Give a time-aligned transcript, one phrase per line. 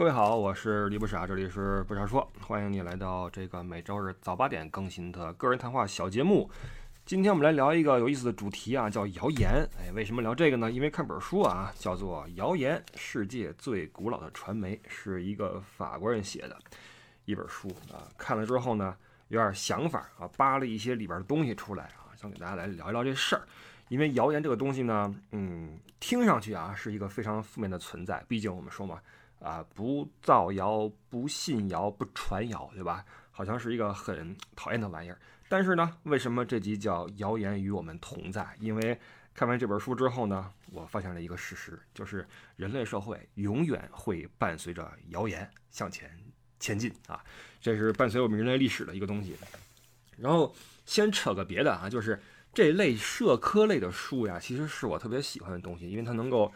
[0.00, 6.50] 各位好，我是李不傻，这里是不傻说，欢迎你来到这个每周日早八点更新的个人谈话小节目。
[7.04, 9.50] 今天我们来聊一个有意思的主题啊，叫谣言。
[9.78, 10.70] 哎，为什么聊这个呢？
[10.70, 16.58] 因为看本书啊，叫做《谣言：世界最古老的传媒》，是一个法国人写的
[17.26, 18.08] 一本书啊。
[18.16, 18.96] 看了之后呢，
[19.28, 23.42] 有点想法啊，扒了一些里边的东西出来啊，想给大家来聊一聊这事儿。
[23.88, 28.98] 因为谣言这个东西呢，嗯，听上去啊是一个非常负面的存在，毕竟我们说嘛。
[29.40, 33.04] 啊，不造谣，不信谣，不传谣，对吧？
[33.30, 35.18] 好像是一个很讨厌的玩意儿。
[35.48, 38.42] 但是呢，为什么这集叫《谣言与我们同在》？
[38.60, 39.00] 因为
[39.34, 46.10] 看完这本书之后呢，我发现了一个事实，就是人类社会永远会伴随着谣言向前
[46.58, 47.24] 前进啊！
[47.62, 49.34] 这是伴随我们人类历史的一个东西。
[50.18, 52.20] 然后先扯个别的啊，就是
[52.52, 56.52] 这类社科类的书呀，其实是我特别喜欢的东西，因为它能够。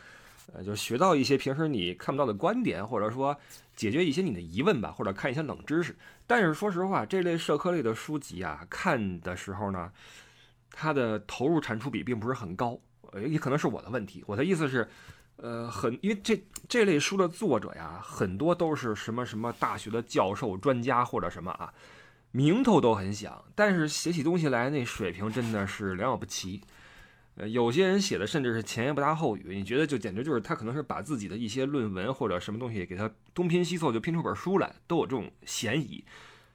[0.53, 3.37] 呃，就学到一些平时你看不到的观点，或者说
[3.75, 5.97] 解决一些你的疑问吧，或者看一些冷知识。
[6.27, 9.91] 但是说实话，这类社科类的书籍啊，看的时候呢，
[10.71, 12.79] 它的投入产出比并不是很高，
[13.27, 14.23] 也可能是我的问题。
[14.27, 14.89] 我的意思是，
[15.37, 21.73] 呃，很因为这这类书的作者呀，很多都是什么什么大学的教授、专家或者什么啊，
[22.31, 26.61] 名头都很响，但是写起东西来那水平真的是良莠不齐。
[27.37, 36.05] 呃，有些人写的甚至是前言不搭后语，你觉得就简直就是他可能是把自己的一些论文或者什么东西给他东拼西凑就拼出本书来，都有这种嫌疑。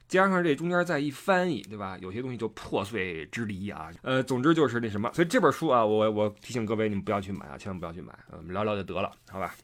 [0.08, 1.96] 加上这中间再一翻译，对吧？
[2.00, 3.90] 有些东西就破碎之离啊。
[4.02, 8.12] 呃，总之就是那什么，所以这本书啊，我我提醒各位，你们不要去买啊，千万不要去买。
[8.32, 9.54] 我们聊聊就得了，好吧？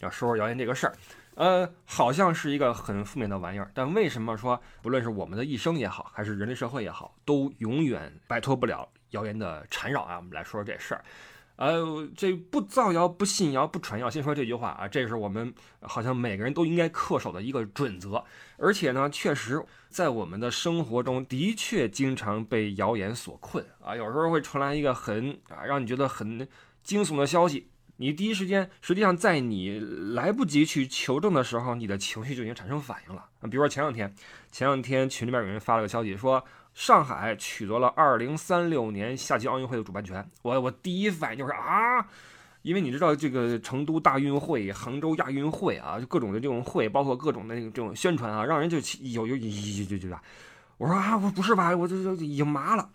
[0.00, 0.92] 要说说谣言这个事儿，
[1.36, 8.86] 呃，好像是一个很负面的玩意儿，但为什么说不论是我们的一生也好，还是人类社会也好，都永远摆脱不了？
[9.12, 11.02] 谣言的缠绕啊，我们来说说这事儿。
[11.56, 18.24] 呃，这不造谣、不信谣、不传谣，先说这句话啊，这是我们好像每个人都应该恪守的一个准则。
[18.56, 23.94] 而且呢，确实在我们的生活中的确经常被谣言所困啊。
[23.94, 26.48] 有时候会传来一个很啊让你觉得很
[26.82, 27.68] 惊悚的消息，
[27.98, 29.78] 你第一时间实际上在你
[30.14, 33.26] 来不及去求证的时候，你的情绪就已经产生反应了。
[33.42, 34.12] 比如说前两天，
[34.50, 36.42] 前两天群里面有人发了个消息说。
[36.74, 42.06] 上海取得了二零三六年夏季奥运会的主办权，我我第一反应就是啊，
[42.62, 50.16] 因为你知道这个成都大运会、杭州亚运会啊，就各种的这种会，包括各种的这种宣传啊，让人就有有有有有有
[50.78, 52.88] 我说啊，我不是吧，我这这已经麻了。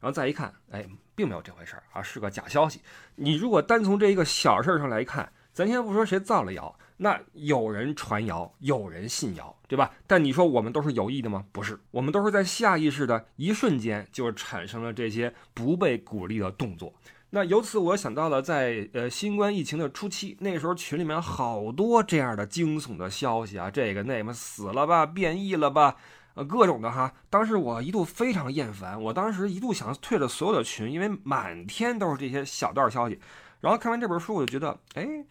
[0.00, 2.80] 然后再一看，哎，并没有这回事儿啊，是个假消息。
[3.16, 6.74] 你如果单从这一个小事儿上来看，咱先不说谁造了谣。
[6.96, 9.90] 那有人传谣，有人信谣，对吧？
[10.06, 11.44] 但你说我们都是有意的吗？
[11.50, 16.94] 不是，我们都是在下意识的一瞬间就产生了这些不被鼓励的动作。
[17.30, 25.96] 那由此我想到了，在呃新冠疫情的初期，那时候群里面好多这样的惊悚的消息啊，这个那么死了吧，变异了吧，
[26.34, 27.12] 呃各种的哈。
[27.28, 33.18] 当时我一度非常厌烦，我当时一度想退了所有的群，因为满天都是这些小道消息。
[33.60, 35.24] 然后看完这本书，我就觉得，哎。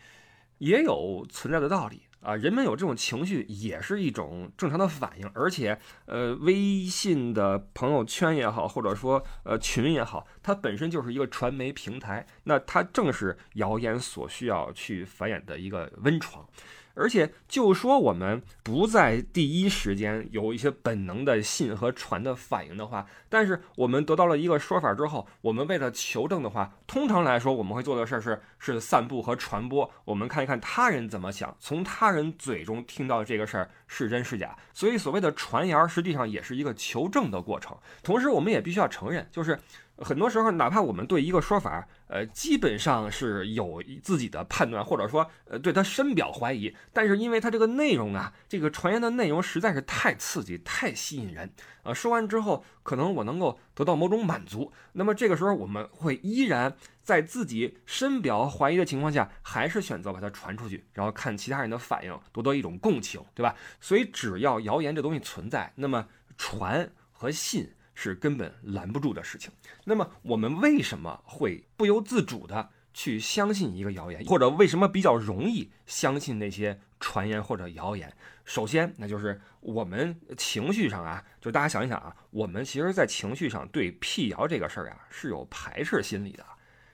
[0.60, 16.48] 也有存在的道理啊，人们有这种情绪也是一种正常的反应，而且，呃，微信的朋友圈也好，或者说呃群也好，它本身就是一个传媒平台，那它正是谣言所需要去繁衍的一个温床。
[16.96, 34.56] 而且，就说我们不在第一时间有一些本能的信和传的反应的话，但是我们得到了一个说法之后，我们为了求证的话，通常来说我们会做的事儿是是散布和传播，我们看一看他人怎么想，从他人嘴中听到这个事儿是真是假。
[34.74, 37.76] 所以，所谓的传谣实际上也是一个求证的过程。
[38.04, 39.58] 同时，我们也必须要承认，就是。
[40.00, 51.52] 很多时候，哪怕我们对一个说法，呃，基本上是有自己的判断，或者说，呃，对他深表怀疑，但是因为他这个内容啊，这个传言的内容实在是太刺激、太吸引人，
[51.82, 63.56] 啊，说完之后，可能我能够得到某种满足，那么这个时候，我们会依然在自己深表怀疑的情况下，还是选择把它传出去，然后看其他人的反应，得到一种共情，对吧？
[63.82, 66.08] 所以，只要谣言这东西存在，那么
[66.38, 67.74] 传和信。
[67.94, 69.52] 是根本拦不住的事情。
[69.86, 78.14] 那么我们为什么会不由自主的去相信一个谣言，或者为什么比较容易相信那些传言或者谣言？
[78.46, 86.46] 首先，那就是我们情绪上啊，就大家想一想啊，我们其实，在情绪上对辟谣这个事儿啊，是有排斥心理的。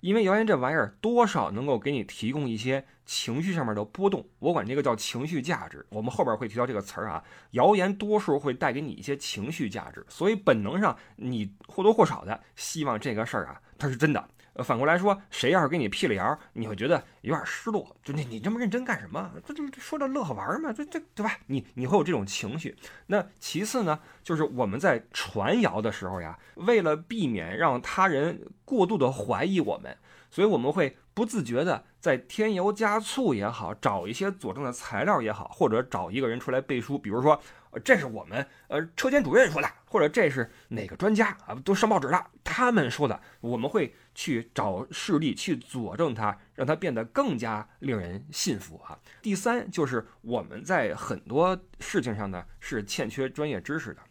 [0.01, 5.85] 因为谣言这玩意儿多少能够给你提供一些情绪上面的波动，我管这个叫情绪价值。
[5.89, 14.29] 我们后边会提到这个词儿啊，谣言多数会带给你一些情绪价值，所以本能上你或多或少的希望这个事儿啊它是真的。
[14.63, 19.31] 反过来说，谁要是给你辟了谣，你会觉得有点失落，就你你这么认真干什么？
[19.45, 21.37] 这这说着乐呵玩嘛，这这对吧？
[21.47, 22.75] 你你会有这种情绪。
[23.07, 29.97] 那其次呢，就是我们在传谣的时候呀，为了避免让他人过度的怀疑我们，
[30.29, 37.41] 所以我们会不自觉的在添油加醋也好，找一些佐证的材料也好，或者找一个人出来背书，比如说。
[37.83, 41.53] 这是我们呃车间主任说的，或者这是哪个专家啊？
[41.63, 48.99] 都上报纸了，他们说的，我们会去找事例去佐证它，让它变得更加令人信服啊。
[49.21, 54.01] 第三就是我们在很多事情上呢是欠缺专业知识的。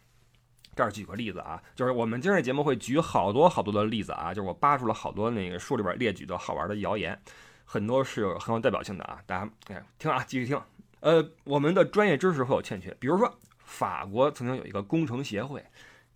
[0.75, 7.21] 这儿举个例子啊，就是我们今日节目会举好多好多的例子啊，就是我扒出了好多那个书里边列举的好玩的谣言，
[7.63, 9.19] 很多是有很有代表性的啊。
[9.27, 10.59] 大家哎听啊，继续听。
[11.01, 13.31] 呃，我们的专业知识会有欠缺，比如说。
[13.71, 15.63] 法国曾经有一个工程协会，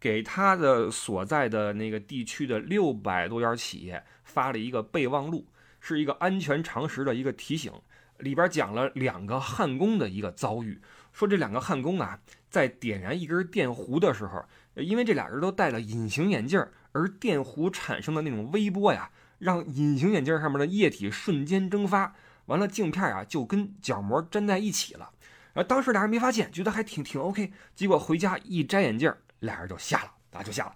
[0.04, 5.48] 给他的所在的那个地区的六百多家企业发了一个备忘录，
[5.80, 7.72] 是一个安全常识的一个提醒。
[8.18, 10.78] 里边讲了两个焊工的一个遭遇，
[11.14, 12.20] 说这两个焊工啊，
[12.50, 14.44] 在点燃一根电弧的时候，
[14.76, 16.62] 因为这俩人都戴了隐形眼镜，
[16.92, 19.10] 而电弧产生的那种微波呀，
[19.40, 22.14] 让隐形眼镜上面的液体瞬间蒸发，
[22.48, 25.12] 完了镜片啊就跟角膜粘在一起了。
[25.54, 27.54] 然后当时俩人没发现，觉得还挺挺 OK。
[27.74, 29.14] 结果回家一摘眼镜，
[29.44, 30.76] 俩人就瞎了，啊，就瞎了。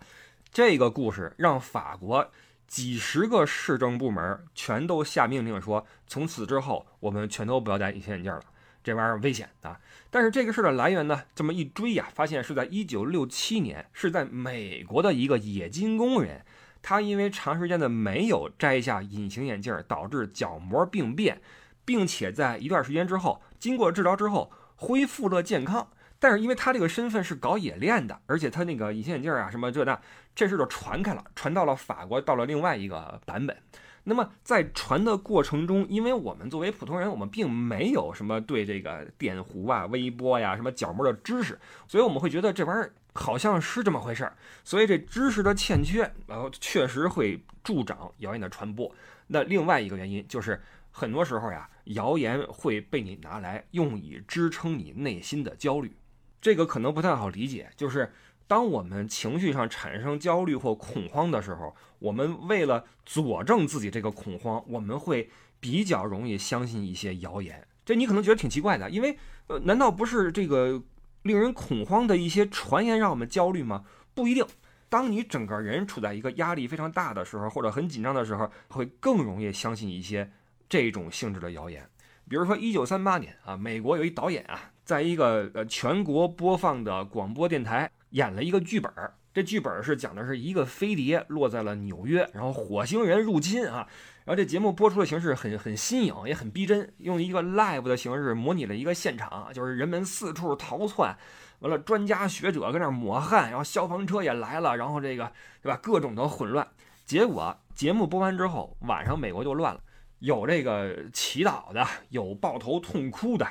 [0.51, 2.29] 这个故事让法国
[2.67, 8.41] 几十个市政部门全都下命令说，从此之后我们全都不要戴隐形眼镜了，
[8.83, 9.79] 这玩意儿危险啊。
[10.09, 16.45] 但是这个事儿的来源呢，这么一追呀，发现是在一九六七年，是在美国的一个冶金工人，
[16.81, 21.41] 他因为长时间的没有摘下隐形眼镜，导致角膜病变，
[21.85, 24.51] 并且在一段时间之后，经过治疗之后。
[24.79, 29.99] 恢复了健康，但是因为他这个身份是搞冶炼的，而且他那个隐形眼镜啊什么这那，
[30.33, 33.55] 这事就传开了，传到了法国，到了另外一个版本。
[34.03, 44.35] 那么在传的过程中，因为我们作为普通人，我们并没有什么对这个电弧啊、微波呀、什么角膜的知识，所以我们会觉得这玩意儿好像是这么回事儿。
[44.63, 48.91] 所以这知识的欠缺，然后确实会助长谣言的传播。
[49.27, 50.61] 那另外一个原因就是。
[50.89, 55.95] 很多时候呀，谣言会被你拿来用以支撑你内心的焦虑，
[56.41, 57.69] 这个可能不太好理解。
[57.75, 58.11] 就是
[58.47, 65.29] 当我们情绪上产生焦虑或恐慌的时候，我们为了佐证自己这个恐慌，我们会
[65.59, 67.67] 比较容易相信一些谣言。
[67.85, 69.17] 这你可能觉得挺奇怪的，因为
[69.47, 70.81] 呃，难道不是这个
[71.23, 73.85] 令人恐慌的一些传言让我们焦虑吗？
[74.13, 74.45] 不一定。
[74.89, 80.31] 当你整个人处在一个压力非常大的时候，或者很紧张的时候，会更容易相信一些。
[80.69, 81.89] 这种性质的谣言，
[82.27, 89.13] 比如说一九三八年啊，美国有一导演啊，在一个呃全国播放的广播电台演了一个剧本儿。
[89.33, 93.85] 这剧本是讲的是一个飞碟落在了纽约，然后火星人入侵啊。
[94.23, 101.13] 然后这节目播出的形式很很新颖，也很逼真，用一个 live 的形式模拟了一个现场，就是人们四处逃窜，
[101.59, 105.29] 完了专家学者跟那抹汗，然后消防车也来了，然后这个
[105.61, 106.65] 对吧，各种的混乱。
[107.05, 109.81] 结果节目播完之后，晚上美国就乱了。
[110.19, 113.45] 有这个祈祷的，有抱头痛哭的，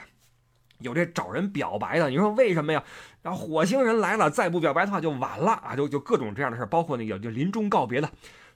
[0.79, 2.11] 有这找人表白的。
[2.11, 2.83] 你说为什么呀？
[3.23, 5.75] 然后火星人来了，再不表白的话就晚了啊！
[5.77, 8.11] 就就各种这样的事儿，包括那个就临终告别的。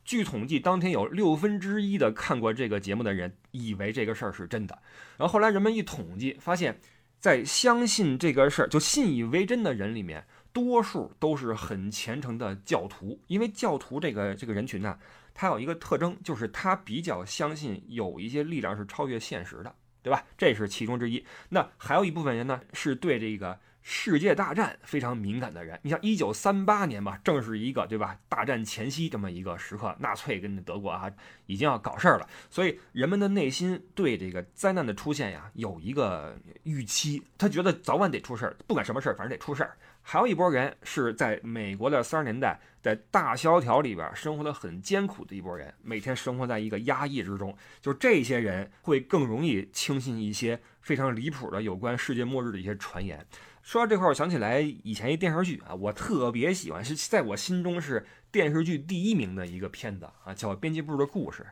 [0.05, 4.79] 据统计，当天有六分之一的看过这个节目的人以为这个事儿是真的。
[5.17, 6.81] 然后后来人们一统计，发现，
[7.19, 14.99] 在相信这个事儿就信以为真的人里面，多数都是很虔诚的教徒，因为教徒这个这个人群呢。
[15.33, 20.25] 他有一个特征，就是他比较相信有一些力量是超越现实的，对吧？
[20.37, 21.25] 这是其中之一。
[21.51, 25.79] 那还有一部分人呢，是对这个世界大战非常敏感的人。
[25.83, 28.19] 你像一九三八年吧，正是一个对吧？
[28.29, 31.11] 大战前夕这么一个时刻，纳粹跟德国啊
[31.47, 39.77] 已经要搞事儿了，所以人们的内心对这个灾难的出现呀有一个预期，他觉得早晚得出事儿，不管什么事儿，反正得出事儿。
[40.11, 42.59] 还有一波人是在美国的三十年代。
[42.83, 53.25] 在大萧条里边生活的很艰苦的一波人，每天生活在一个压抑之中，就这些人会更容易轻信一些非常离谱的有关世界末日的一些传言。
[53.63, 61.47] 说到这块，我想起来以前一电视剧啊，我特别喜欢，是在我心中是电视剧第一名的一个片子啊，叫《编辑部的故事》。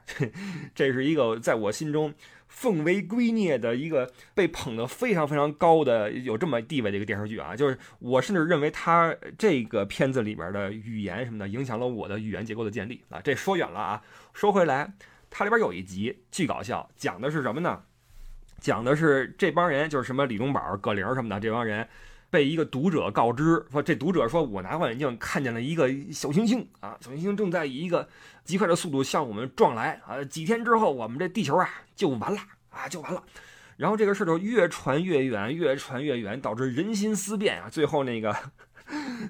[0.75, 2.13] 这是一个在我心中。
[2.49, 13.21] 奉为圭臬的一个被捧得非常非常高的有这么地位的一个电视剧啊，就是我甚至认为他这个片子里边的语言什么的影响了我的语言结构的建立啊。
[13.23, 14.03] 这说远了啊，
[14.33, 14.93] 说回来，
[15.31, 17.83] 它里边有一集巨搞笑，讲的是什么呢？
[18.61, 21.87] 讲的是这帮人就是什么李东宝、葛玲什么的这帮人，
[22.31, 28.09] 被一个读者告知说，这读者说我拿望远镜看见了一个小行星啊，小行星正在以一个
[28.45, 33.23] 极快的速度向我们撞来啊，几天之后我们这地球啊就完了啊就完了。
[33.77, 37.69] 然后这个事儿就越传越远，越传越远，导致人心思变啊。
[37.71, 38.37] 最后那个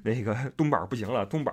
[0.03, 1.53] 那个东宝不行了，东宝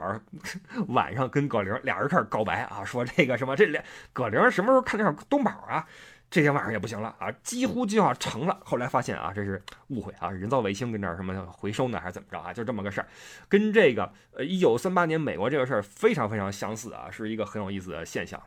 [0.87, 3.83] 晚上跟葛玲俩人开始告白啊，说这个什么这俩
[4.13, 5.85] 葛玲什么时候看见东宝啊？
[6.29, 8.59] 这天晚上也不行了啊，几乎就要成了。
[8.63, 12.53] 后来发现啊，这是误会啊，人造卫星跟这儿什么回收呢，还是怎么着啊？
[12.53, 13.07] 就这么个事儿，
[13.47, 18.41] 跟这个呃一九三八年美国这个事儿非常非常相似啊，是一个很有意思的现象。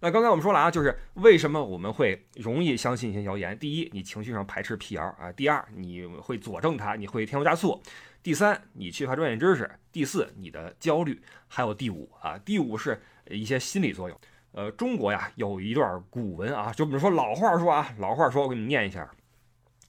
[0.00, 3.58] 那刚才我们说了啊，就是为什么我们会容易相信一些谣言？
[3.58, 7.80] 第一，你情绪上排斥辟谣啊；第二，你会佐证它，你会添油加醋；
[8.22, 11.14] 第三，你缺乏专业知识；第四，你的焦虑；
[11.48, 14.20] 还有第五啊，第五是一些心理作用。
[14.56, 19.06] 呃，中国呀有一段古文啊，就比如说老话说啊，老话说，我给你念一下，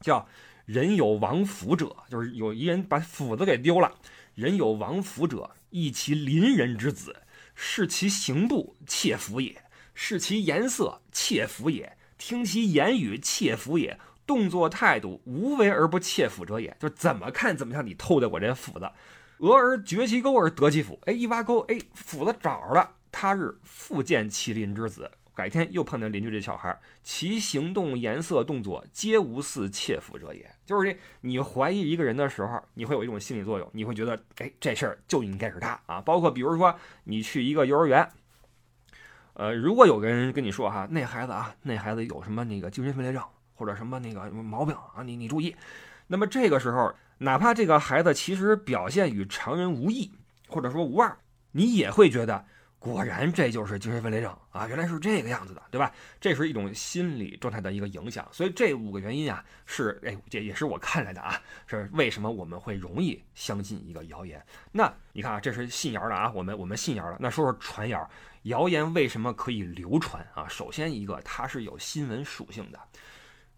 [0.01, 0.27] 叫
[0.67, 3.89] “人有亡斧者”，就是有一人把斧子给丢了。
[4.35, 7.15] 人有亡斧者，亦其邻人之子，
[7.55, 9.63] 视其行步，窃斧也。
[9.93, 16.75] 视其颜色，窃符也；听其言语，窃符也；动作态度，无为而不窃符者也。
[16.77, 18.91] 就怎么看怎么像你偷的我这斧子。
[19.37, 22.96] 俄而掘其沟而得其斧，哎，一挖沟，哎，斧子找着了。
[23.19, 30.47] 他日复见其邻之子，改天又碰见邻居这小孩，其行动、颜色、动作，皆无似窃符者也。
[30.67, 35.99] 就是这，你怀疑一个人的时候，你会有一种心理作用，你会觉得，哎，这事儿就应该是他啊。
[35.99, 38.07] 包括比如说，你去一个幼儿园。
[39.33, 43.23] 呃，如果有个人跟你说哈，那孩子啊，那孩子有什么那个精神分裂症
[43.55, 45.55] 或者什么那个毛病啊，你你注意。
[46.05, 50.11] 那么这个时候，哪怕这个孩子其实表现与常人无异，
[50.47, 51.17] 或者说无二，
[51.53, 52.45] 你也会觉得。
[52.79, 54.67] 果然，这就是精神分裂症啊！
[54.67, 55.91] 原来是这个样子的，对吧？
[56.21, 58.25] 这是一种心理状态的一个影响。
[58.31, 64.41] 所以这五个原因啊，是哎，这也是我看来的啊，是为什么我们会容易相信一个谣言。
[64.71, 67.17] 那你看啊，这是信谣的啊，我们我们信谣了。
[67.19, 68.07] 那说说传谣，
[68.43, 70.47] 谣言为什么可以流传啊？
[70.47, 72.79] 首先一个，它是有新闻属性的。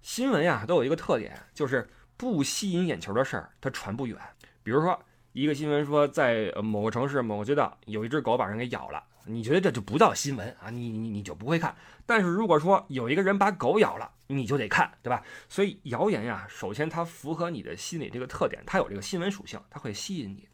[0.01, 4.17] 新闻呀，都有一个特点，就是不吸引眼球的事儿，它传不远。
[4.63, 4.97] 比如说。
[5.33, 10.71] 一个新闻说，在某个城市某个街道有一只狗把人给咬了，你觉得这就不叫新闻啊？
[10.71, 11.75] 你你你就不会看。
[12.05, 15.23] 但是如果说有一个人把狗咬了，你就得看，对吧？
[15.47, 20.47] 所以谣言呀，首先它符合你的心理这个特点，它有这个新闻属性，它会吸引你。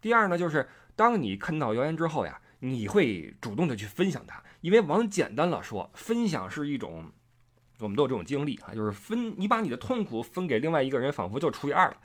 [0.00, 7.10] 第二呢，就是当你看到谣言之后呀，你会主动的去分享它，因为往简单了说，分享是一种，
[7.78, 11.96] 我们都有这种经历啊，就是分你把你的痛苦分给另外一个人，仿佛就除以二了。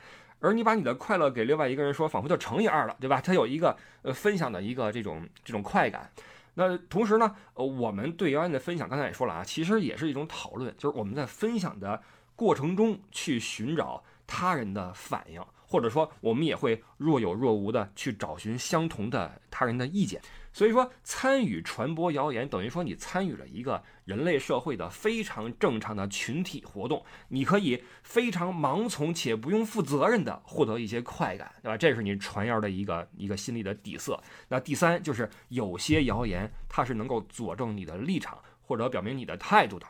[0.44, 3.22] 而你把你的快乐给另外一个人说，仿佛就乘以二了，对吧？
[3.22, 6.12] 它有一个呃分享的一个这种这种快感。
[6.56, 12.00] 那同时呢，呃，我们对谣言的分享，刚才也说了啊，其实也是一种讨论，就是我们在分享的
[12.36, 15.42] 过程中去寻找他人的反应，
[15.74, 20.22] 或者说我们也会若有若无的去找寻相同的他人的意见。
[20.52, 31.76] 所以说，参与传播谣言等于说你参与了一个人类社会的非常正常的群体活动，你可以非常盲从且不用负责任的获得一些快感，对吧？
[31.76, 34.22] 这是你传谣的一个一个心理的底色。
[34.48, 39.88] 那第三就是有些谣言它是能够佐证你的立场或者表明你的态度的，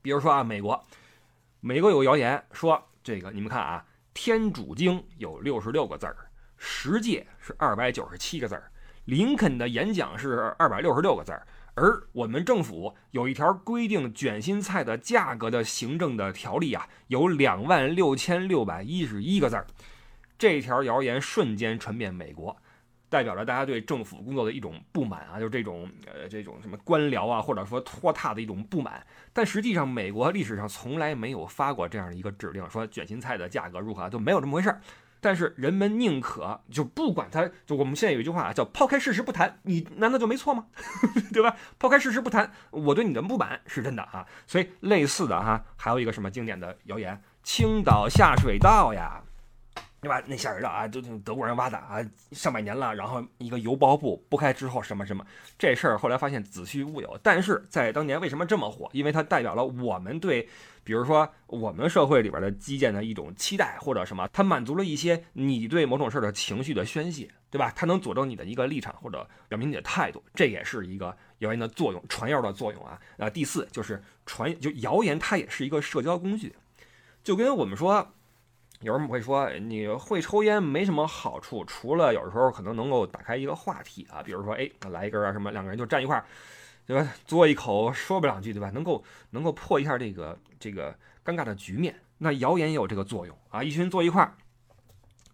[0.00, 0.82] 比如说啊，美国，
[1.60, 3.84] 美国有谣言说这个，你们看啊，
[4.14, 6.16] 《天主经》有六十六个字儿，
[6.56, 8.70] 十诫是二百九十七个字儿。
[9.06, 19.66] 林肯的演讲是二百六十六个字儿，而我们政府有一条规定卷心菜的价格的行政的条例啊，有两万六千六百一十一个字儿。
[20.38, 22.56] 这条谣言瞬间传遍美国，
[23.14, 29.06] 代表着大家对政府工作的一种不满啊，就是这种呃这种什么官僚啊，或者说拖沓的一种不满。
[29.32, 34.80] 但实际上，美国历史上从来没有发过这样的一个指令，说卷心菜的价格如何，就没有这么回事儿。
[35.20, 40.66] 但是人们宁可就不管他，就我们现在有一句话啊，叫抛开事实不谈，你难道就没错吗？
[41.32, 41.56] 对吧？
[41.78, 44.26] 抛开事实不谈，我对你的不满是真的啊。
[44.44, 49.22] 所以类似的哈，还有一个什么经典的谣言：青岛下水道呀。
[50.04, 50.22] 对吧？
[50.26, 51.96] 那下水道啊，就德国人挖的啊，
[52.32, 52.94] 上百年了。
[52.94, 55.26] 然后一个油包布剥开之后，什么什么
[55.58, 57.18] 这事儿，后来发现子虚乌有。
[57.22, 58.90] 但是在当年为什么这么火？
[58.92, 60.46] 因为它代表了我们对，
[60.84, 67.72] 比如说我们社会里边的基建的一种期待，或者什么，它满足了一些你对某种事儿的情绪的宣泄，对吧？
[67.74, 73.00] 它能佐证你的一个立场，或者表明你的态度，这也是一个谣言的作用，传谣的作用啊。
[73.16, 76.54] 那第四就是传，就谣言它也是一个社交工具，
[77.22, 78.12] 就跟我们说。
[78.84, 86.24] 有人会说你会抽烟没什么好处，除了有时候可能能够打开一个话题啊，比如说哎来一根啊什么，两个人就站一块儿，
[86.86, 87.14] 对吧？
[87.26, 88.68] 嘬一口说不两句，对吧？
[88.74, 91.98] 能够能够破一下这个这个尴尬的局面。
[92.18, 94.34] 那谣言也有这个作用啊，一群坐一块儿，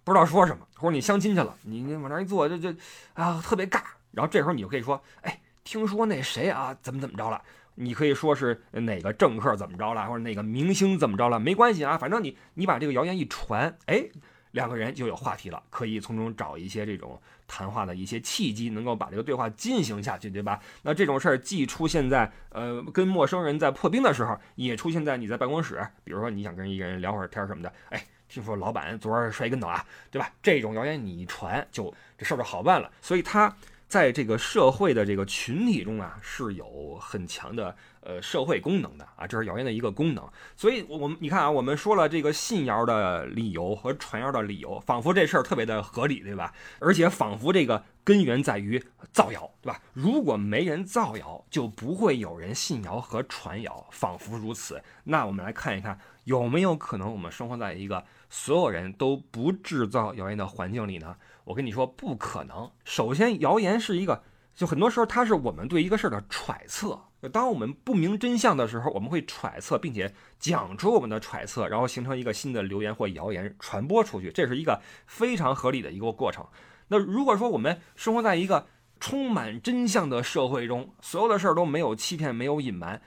[0.04, 2.72] 不知道说什么，或者你相亲去了，你你往那一坐，就就
[3.14, 3.82] 啊特别尬。
[4.12, 7.42] 然后这时候你就可以说，哎，听说那谁啊怎么怎么着了？
[7.82, 14.04] 你可以说是哪个政客怎么着了，或者哪个明星怎么着了，没关系啊，反正你你把这个谣言一传，哎，
[14.50, 17.18] 两个人就有话题了，可以从中找一些这种
[17.48, 20.60] 谈话的一些契机，能够把这个对话进行下去，对吧？
[20.82, 30.30] 那这种事儿既出现在呃跟陌生人在破冰的时候，也出现在你在办公室，比如说你想跟一个人聊会儿天什么的，哎，听说老板昨儿摔跟头啊，对吧？
[30.42, 32.92] 这种谣言你一传，就这事儿就好办了。
[33.00, 33.50] 所以他。
[33.90, 40.24] 在这个社会的这个群体中啊，是有很强的呃社会功能的啊，这是谣言的一个功能。
[40.56, 46.54] 所以，我们你看啊，我们说了这个信谣的理由和传谣的理由，仿佛这事儿特别的合理，对吧？
[46.78, 48.80] 而且仿佛这个根源在于
[49.10, 49.82] 造谣，对吧？
[49.92, 54.80] 如果没人造谣，就不会有人信谣和传谣，仿佛如此。
[55.02, 61.16] 那我们来看一看，有没有可能我们生活在一个所有人都不制造谣言的环境里呢？
[61.44, 62.70] 我跟你说不可能。
[62.84, 64.22] 首先，谣言是一个，
[64.54, 66.98] 就很多时候它是我们对一个事儿的揣测。
[67.32, 76.46] 当我们不明真相的时候，我们会揣测，并且讲出我们的揣测，然后形成一个新的流言或谣言传播出去，这是一个非常合理的一个过程。
[76.88, 78.66] 那如果说我们生活在一个
[78.98, 83.00] 充满真相的社会中，所有的事儿都没有欺骗、没有隐瞒，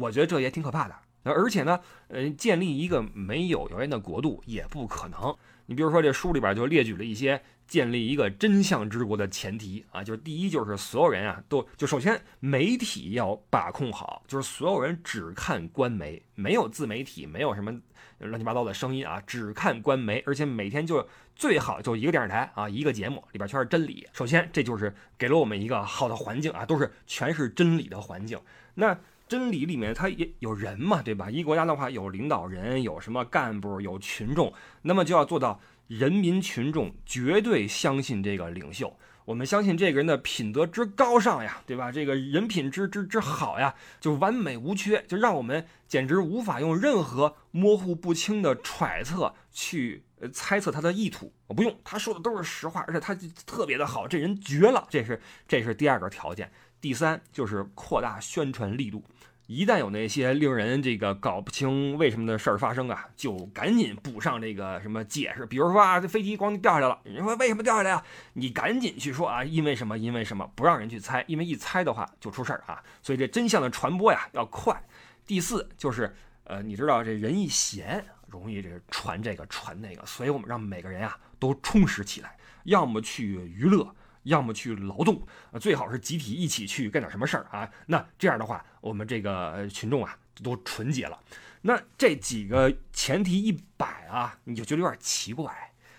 [0.00, 0.94] 我觉得这也挺可怕的。
[1.24, 5.36] 而且呢，呃，建立一个没有谣言的国度也不可能。
[5.72, 7.40] 你比如说，这书里边就列举了一些。
[7.64, 17.72] 建立一个真相之国的前提啊，就是第一，就是所有人啊，都就首先媒体要把控好，就是所有人只看官媒，没有自媒体，没有什么
[18.18, 24.06] 乱七八糟的声音啊，只看官媒，而且每天就最好就一个电视台啊，一个节目里边全是真理。
[24.12, 28.38] 首先，这就是给了我们一个好的环境啊，都是全是真理的环境。
[28.74, 28.98] 那
[29.32, 31.30] 真理里面它也有人嘛，对吧？
[31.30, 35.58] 一个国家的话，有领导人，有什么干部，有群众，那么就要做到。
[35.88, 41.90] 人民群众绝对相信这个领袖，我们相信这个人的品德之高尚呀，对吧？
[41.90, 51.32] 这个人品之之之好呀，就完美无缺，就让我们简直无法用任何模糊不清的揣测去猜测他的意图。
[51.46, 53.14] 我不用，他说的都是实话，而且他
[53.46, 54.86] 特别的好，这人绝了。
[54.90, 56.50] 这是这是第二个条件。
[56.82, 59.02] 第三就是扩大宣传力度。
[59.46, 65.46] 一旦有那些令人这个搞不清为什么的事儿发生啊，就赶紧补上这个什么解释。
[65.46, 68.02] 比如说啊，这飞机咣掉下来了，人说为什么掉下来啊？
[68.32, 69.96] 你赶紧去说啊，因为什么？
[69.96, 70.50] 因为什么？
[70.56, 72.82] 不让人去猜，因为一猜的话就出事儿啊。
[73.00, 74.82] 所以这真相的传播呀要快。
[75.24, 76.12] 第四就是，
[76.44, 83.94] 呃，你知道这人一闲容易这传这个传那个，所以我们让每个人啊都充实起来，要么去娱乐。
[84.24, 85.20] 要么去劳动，
[85.60, 87.68] 最好是集体一起去干点什么事儿啊。
[87.86, 91.18] 那这样的话，我们这个群众啊都纯洁了。
[91.60, 95.54] 那这几个前提一摆啊，你就觉得有点奇怪。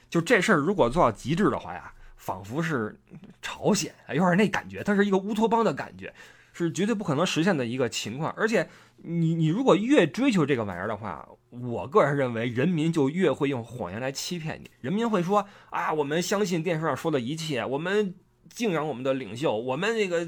[0.09, 2.99] 就这事儿如果做到极致的话呀，仿佛是
[3.41, 6.13] 朝鲜，有点那感觉，它是一个乌托邦的感觉，
[6.53, 8.31] 是绝对不可能实现的一个情况。
[8.37, 14.71] 而且你你如果越追求这个玩意儿的话，我个人认为，人民就越会用谎言来欺骗你。
[14.79, 18.15] 人民会说啊，我们相信电视上说的一切，我们
[18.49, 20.25] 敬仰我们的领袖，我们这个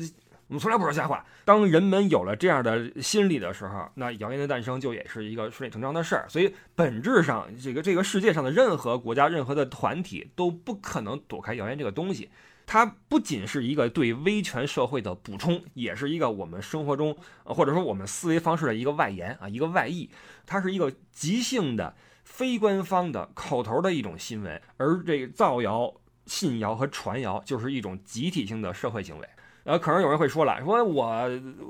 [0.47, 1.25] 我们从来不说瞎话。
[1.43, 6.25] 当人们有了这样的心理的时候，那谣言的诞生就也是一个顺理成章的事儿。
[6.29, 12.29] 所以，本质上，这个这个世界上的任何国家、任何的团体都不可能躲开谣言这个东西。
[12.65, 20.09] 它不仅是一个对威权社会的补充，也是一个我们生活中，或者说我们思维方式的一个外延啊，一个外溢。
[20.45, 25.93] 它是一个即兴的、非官方的、口头的一种新闻，而这个造谣、
[26.25, 29.29] 信谣和传谣就是一种集体性的社会行为。
[29.63, 31.29] 呃，可能有人会说了，说我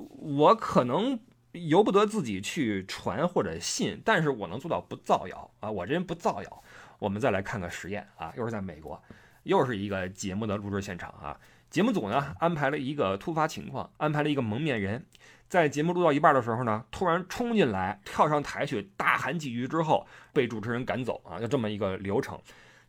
[0.09, 1.19] 我可能
[1.51, 6.63] 由不得自己去传或者信，但是我能做到不造谣啊，我这人不造谣。
[6.99, 9.01] 我们再来看个实验啊，又是在美国。
[9.45, 11.37] 又是一个节目的录制现场啊！
[11.69, 15.05] 节目组呢安排了一个突发情况，安排了一个蒙面人，
[15.47, 21.39] 在节目录到一半的时候呢，突然冲进来，跳上台去大喊几句之后，被主持人赶走啊！
[21.39, 22.39] 就这么一个流程。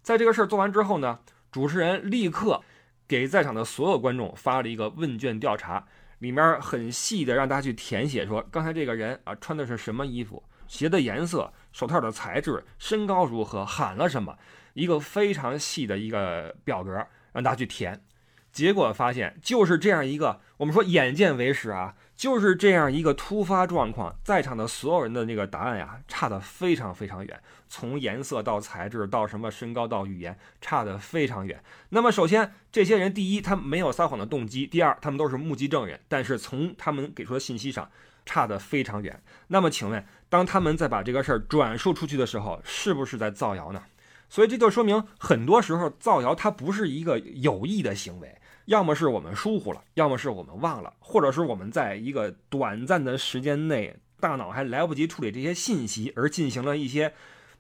[0.03, 1.19] 在这个事儿做完之后呢，
[1.51, 2.63] 主持人立刻
[3.07, 5.85] 给在场的所有观众发了一个问卷调查，
[6.21, 14.39] 里面很细的让大家去填写，说刚才这个人啊穿的是什么衣服，鞋的颜色，手套的材质，身高如何，喊了什么。
[14.77, 18.05] 一个非常细的一个表格让大家去填，
[18.53, 31.63] 结果发现就是这样一个，我们说眼见为实啊，就是这样一个突发状况，在场的所有人的那个答案呀，差的非常非常远，从颜色到材质到什么身高到语言，差的非常远。
[31.89, 37.91] 那么首先，这些人第一，他没有撒谎的动机；第二，他们都是目击证人，但是从他们给出的信息上，
[38.27, 39.23] 差的非常远。
[39.47, 43.83] 那么请问，当他们在把这个事儿转述出去的时候，是不是在造谣呢？
[44.29, 57.15] 所以这就说明，很多时候造谣它不是一个有意的行为，要么是我们疏忽了，要么是我们忘了，或者是我们在一个短暂的时间内，大脑还来不及处理这些信息，而进行了一些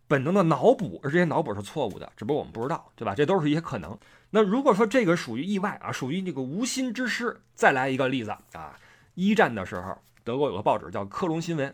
[0.08, 3.14] 本能的脑补，而这些脑补是错误的，只不过我们不知道，对吧？
[3.14, 3.96] 这都是一些可能。
[4.30, 8.76] 那如果说这个属于意外啊，属于这个无心之失，再来一个例子啊，
[9.14, 11.70] 一战的时候，德国有个报纸叫《科隆新闻》，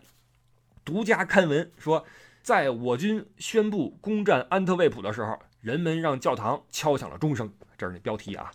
[0.85, 2.05] 独家刊文说。
[2.43, 7.49] 在我军宣布攻占安特卫普的时候，人们让教堂敲响了钟声。
[7.77, 8.51] 这是那标题啊。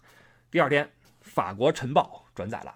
[0.51, 2.75] 第二天，法国《晨报》转载了，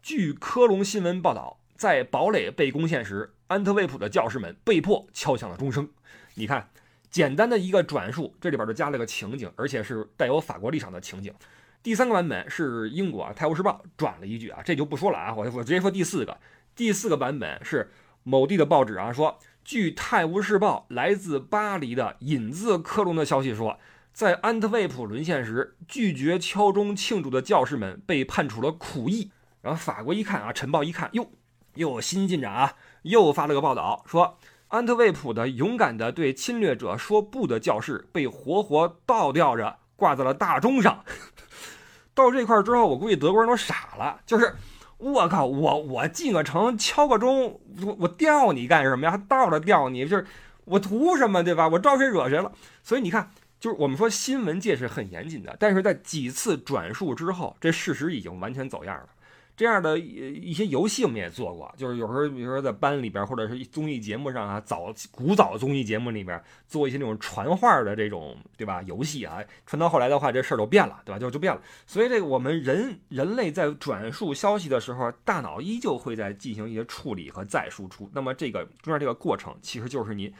[0.00, 5.86] 据科隆新闻报道，在堡垒被攻陷时，安特卫普的教士们被迫敲响了钟声。
[6.32, 6.70] 你看，
[7.10, 11.34] 简单的一个转述，这里边就加了个情景，而且是带有法国立场的情景。
[11.82, 16.38] 第三个版本是英国《泰晤士报》转了一句啊，这就不说了啊，我我直接说第四个。
[16.74, 19.38] 第四个版本是某地的报纸啊说。
[19.68, 23.78] 据《泰晤士报》来自巴黎的引自克隆的消息说，
[24.14, 29.30] 在安特卫普沦陷时，拒绝敲钟庆祝的教士们被判处了苦役。
[29.60, 31.30] 然后法国一看啊，《晨报》一看，哟，
[31.74, 41.04] 又有新进展啊，又发了个报道说，安特卫普的勇敢的对侵略者说不的教士被活活倒吊着挂在了大钟上。
[42.14, 44.54] 到这块之后，我估计德国人都傻了，就是。
[44.98, 45.46] 我靠！
[45.46, 49.12] 我我进个城敲个钟，我我吊你干什么呀？
[49.12, 50.26] 还倒着吊你，就是
[50.64, 51.68] 我图什么，对吧？
[51.68, 52.52] 我招谁惹谁了？
[52.82, 53.30] 所以你看，
[53.60, 59.08] 就是我们说新闻界是很严谨的，但是在几次转述之后，这事实已经完全走样了。
[59.58, 68.80] 这样的一些游戏我们也做过，就是有时候，比如说在班里边，或者是综艺节目上啊，早古早综艺节目里边做一些那种传话的这种，对吧？
[68.82, 71.18] 游戏啊，传到后来的话，这事儿都变了，对吧？
[71.18, 71.60] 就就变了。
[71.88, 78.08] 所以这个我们人人类在转述消息的时候，大脑依旧会在进行一些处理和再输出。
[78.14, 80.32] 那么这个中间这个过程，其实就是你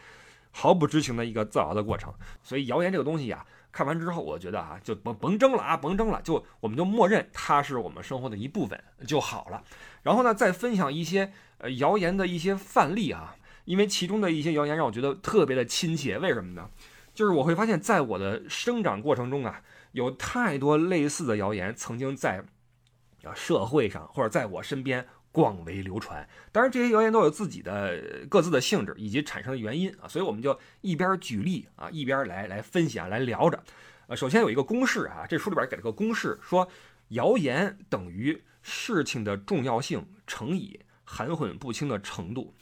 [0.53, 2.15] 毫不知情的一个造谣的过程。
[2.45, 3.45] 所以谣言这个东西呀。
[3.71, 9.63] 看完之后，我觉得啊，就甭甭争了啊，甭争了，就我们就默认它是我们生活的一部分就好了。
[10.03, 16.19] 然后呢，再分享一些呃谣言的一些范例啊，因为其中的一些谣言让我觉得特别的亲切。
[16.19, 16.71] 为什么呢？
[17.15, 22.45] 就是我会发现，在我的生长过程中啊，有太多类似的谣言曾经在
[23.25, 25.07] 啊社会上或者在我身边。
[25.31, 33.62] 广为流传，当然这些谣言都有自己的各自的性质以及产生的原因啊，所以我们就一边举例啊，一边来来分析啊，来聊着。
[34.07, 36.67] 呃，首先有一个公式啊，这书里边给了个公式，说
[37.09, 42.55] 谣言等于事情的重要性乘以含混不清的程度。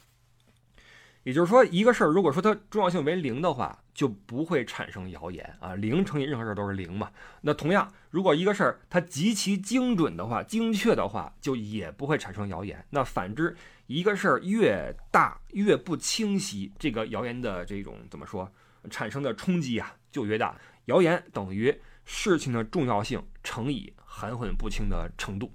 [1.27, 5.75] 也就是说，一个事儿如果说它重要性为零的话，就不会产生谣言啊。
[5.75, 7.11] 零乘以任何事儿都是零嘛。
[7.41, 12.81] 那同样，如果一个事儿它极其精准的话、精确的话，就也不会产生谣言。
[12.91, 13.53] 那反之，
[13.87, 18.49] 一个事儿越大越不清晰，这个谣言的这种怎么说
[18.89, 20.57] 产生的冲击啊就越大。
[20.85, 25.51] 谣言等于事情的重要性乘以含混不清的程度。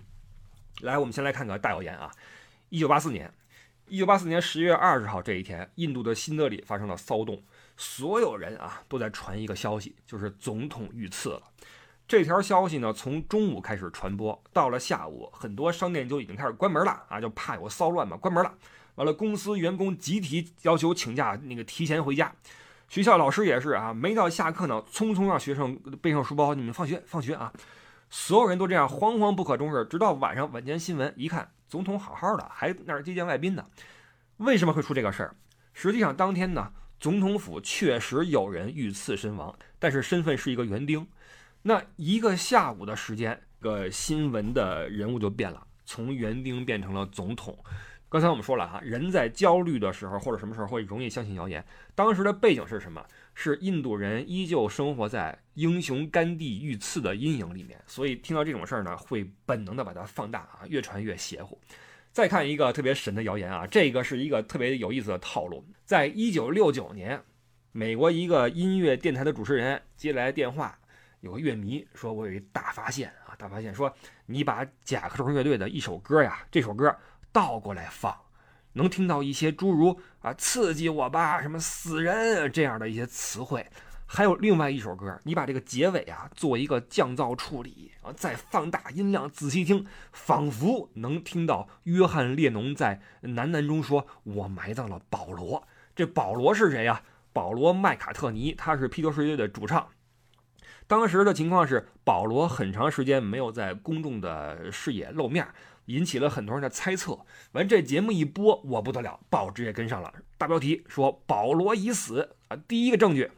[0.83, 2.11] 来，我们先来看个大谣言啊。
[2.69, 3.33] 一九八四年。
[3.93, 7.43] 一九八四年十月二十号这一天，印度的新德里发生了骚动，
[7.77, 11.43] 所有人啊都在传一个消息，就是总统遇刺了。
[12.09, 18.55] 这条消息呢，从中午开始传播，到了下午，很多商店就已经开始关门了啊，就怕有骚乱嘛，关门了。
[18.95, 22.35] 完了，公司员工集体要求请假，那个提前回家。
[22.89, 27.53] 学校老师也是啊，没到下课呢，匆匆让学生背上书包，你们放学，放学啊。
[28.09, 31.53] 所有人都这样惶惶不可终日，直到晚上晚间新闻一看。
[31.73, 33.65] 总统好好的，还那儿接见外宾呢，
[34.37, 35.35] 为什么会出这个事儿？
[35.73, 41.09] 实际上当天呢，总统府确实有人遇刺身亡，但是身份是一个园丁。
[41.63, 47.59] 那一个下午的时间，个新闻的人物就变了，从园丁变成了总统。
[48.13, 51.65] 刚才我们说了哈，人在焦虑的时候或者什么时候会容易相信谣言。
[51.95, 53.03] 当时的背景是什么？
[53.35, 61.59] 是印度人依旧生活在英雄甘地遇刺的阴影里面，所以听到这种事儿呢，会本能的把它放大啊，越传越邪乎。
[62.11, 65.65] 再看一个特别神的谣言啊，这个是一个特别有意思的套路。
[65.87, 67.19] 在一九六九年，
[67.73, 70.79] 美国一个音乐电台的主持人接来电话，
[71.21, 73.91] 有个乐迷说：“我有一大发现啊，大发现，说
[74.27, 76.95] 你把甲壳虫乐队的一首歌呀，这首歌。”
[77.33, 78.15] 倒过来放，
[78.75, 83.67] 能听到一些诸如啊“刺激我吧”什么“死人”这样的一些词汇。
[84.07, 95.67] 还有另外一首歌，你把这个结尾啊做一个降噪处理啊，再放大音量仔细听，仿佛能听到约翰列侬在喃喃中说：“我埋葬了保罗。”
[95.97, 97.03] 这保罗是谁呀？
[97.33, 99.89] 保罗麦卡特尼，他是披头士乐队的主唱。
[100.87, 105.49] 当时的情况是，保罗很长时间没有在公众的视野露面。
[105.87, 107.19] 引起了很多人的猜测。
[107.53, 112.57] 完，这节目一播，我不得了，报纸也跟上了，大标题说保罗已死啊！
[112.69, 113.31] 第一个证据，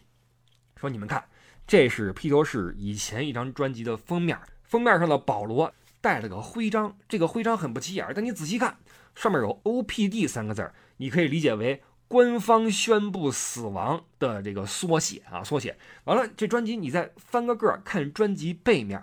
[0.77, 1.25] 说你们看，
[1.67, 8.77] 这是披头士以前一张专辑的封面，封面上的保罗带了个徽章，这个徽章很不起眼，但你仔细看，
[9.15, 15.77] 上面有 OPD 三个字儿，你可以理解为官方宣布死亡的这个缩写啊，缩写。
[16.05, 19.03] 完了，这专辑你再翻个个看专辑背面，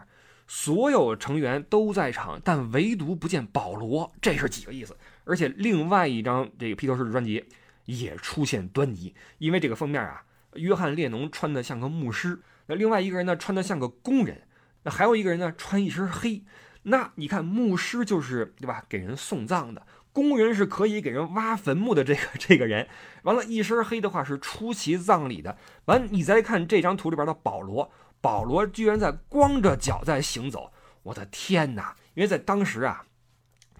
[0.53, 4.97] 所有成员都在场，但唯独不见保罗，这是几个意思？
[5.23, 7.45] 而且另外一张这个披头士的专辑
[7.85, 14.41] 也出现端倪，因为这个封面啊，约翰列侬穿的像个牧师，那另外一个人呢穿的像个工人，
[14.83, 16.43] 那还有一个人呢穿一身黑。
[16.83, 18.83] 那你看，牧师就是对吧？
[18.89, 22.89] 给人送葬的工人是可以给人挖坟墓的这个这个人，
[23.23, 25.57] 完了，一身黑的话是出席葬礼的。
[25.85, 27.89] 完，你再看这张图里边的保罗，
[28.21, 30.71] 保罗居然在光着脚在行走，
[31.03, 31.95] 我的天哪！
[32.13, 33.03] 因为在当时啊，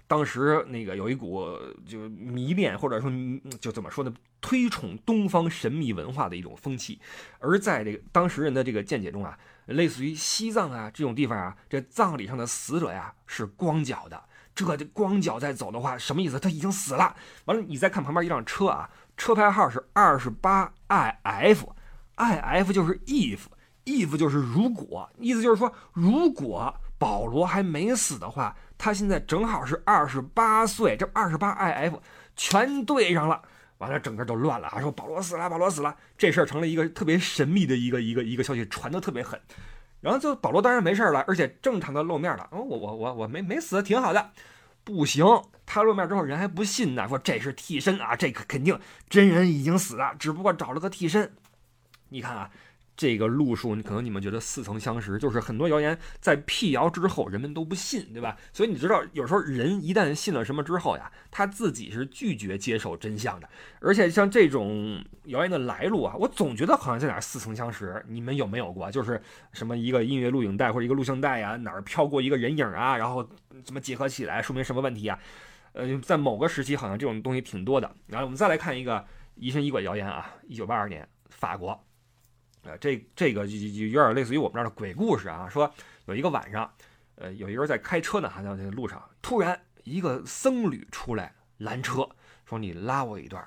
[0.06, 1.48] 当时那个有一股
[1.86, 3.10] 就迷恋或者说
[3.60, 7.00] 就怎么说呢，推崇东方神秘文化的一种风气，
[7.38, 9.38] 而在这个当时人的这个见解中啊。
[9.66, 14.20] 类似于西藏啊这种地方啊，这葬礼上的死者呀是光脚的，
[14.56, 16.36] 这光脚在走的话，什么意思？
[16.36, 17.14] 他已经死了。
[17.44, 23.42] 完了，你再看旁边一辆车啊，车牌号是二十八 I F，I F 就是 If
[23.84, 32.00] if，if 就是如果，意思就是说，如果保罗还没死的话，他现在正好是二十八岁，这二十八 I F
[32.36, 33.42] 全对上了。
[33.78, 34.80] 完了，整个都乱了啊！
[34.80, 39.40] 说保罗死了，保罗死了，这事儿成了一个特别神秘的一个一个一个消息，传的特别狠。
[40.00, 42.48] 然后就保罗当然没事了，而且正常的露面了。
[42.52, 44.30] 哦，我我我我没没死，挺好的。
[44.84, 45.26] 不行，
[45.66, 51.32] 他露面之后人还不信呢，说这是替身啊，这个肯定真人已经死了，只不过找了个替身。
[52.10, 52.48] 你看啊。
[53.02, 58.36] 这个路数，你可能你们觉得似曾相识，就是很多谣言在辟谣之后，人们都不信，对吧？
[58.52, 63.48] 所以你知道，有时候人一旦信了什么之后呀，他自己是拒绝接受真相的。
[63.80, 68.00] 而且像这种谣言的来路啊，我总觉得好像在哪儿似曾相识。
[68.06, 68.88] 你们有没有过？
[68.88, 69.20] 就是
[69.52, 73.28] 什么一个音乐录影带或者一个录像带呀，哪儿飘过一个人影啊，然后
[73.64, 75.18] 怎么结合起来，说明什么问题啊？
[75.72, 77.90] 呃，在某个时期好像这种东西挺多的。
[78.06, 81.84] 然后我们再来看一个疑神疑鬼谣言啊，一九八二年法国。
[82.64, 85.48] 呃，这这个就就有点类似于我们这儿的鬼故事啊。
[85.48, 85.72] 说
[86.06, 86.72] 有一个晚上，
[87.16, 92.08] 呃，有一个人在开车呢，还在路上，突然一个僧侣出来拦车，
[92.44, 93.44] 说你拉我一段。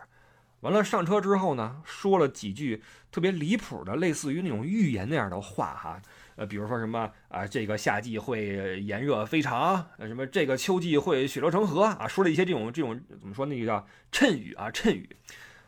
[0.62, 6.02] 完了上车之后呢，说了几句特别离谱的，类似于那种预言那样的话哈。
[6.38, 15.08] 呃，比如说什么啊，这个夏季会炎热非常，什么这个秋季会血流成河啊，说了一些这种这种怎么说那个叫谶语啊，谶语。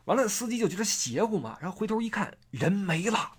[0.06, 3.37] 完了，司机就觉得邪乎嘛，然后回头一看，人没了。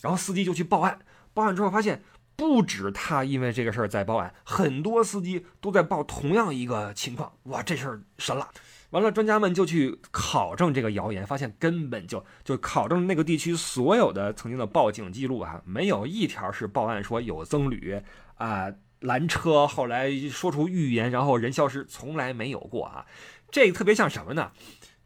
[0.00, 0.98] 然后司机就去报案，
[1.34, 2.02] 报案之后发现
[2.36, 7.32] 不止他因为这个事儿在报案，很多司机都在报同样一个情况。
[7.44, 8.48] 哇，这事儿神了！
[8.90, 18.00] 完了，专家们就去考证这个谣言，发现根本就就考证那个地区所有的曾经的报警记录啊，没有一条是报案说有僧侣
[18.34, 23.06] 啊拦车，后来说出预言，然后人消失，从来没有过啊。
[23.52, 24.50] 这个特别像什么呢？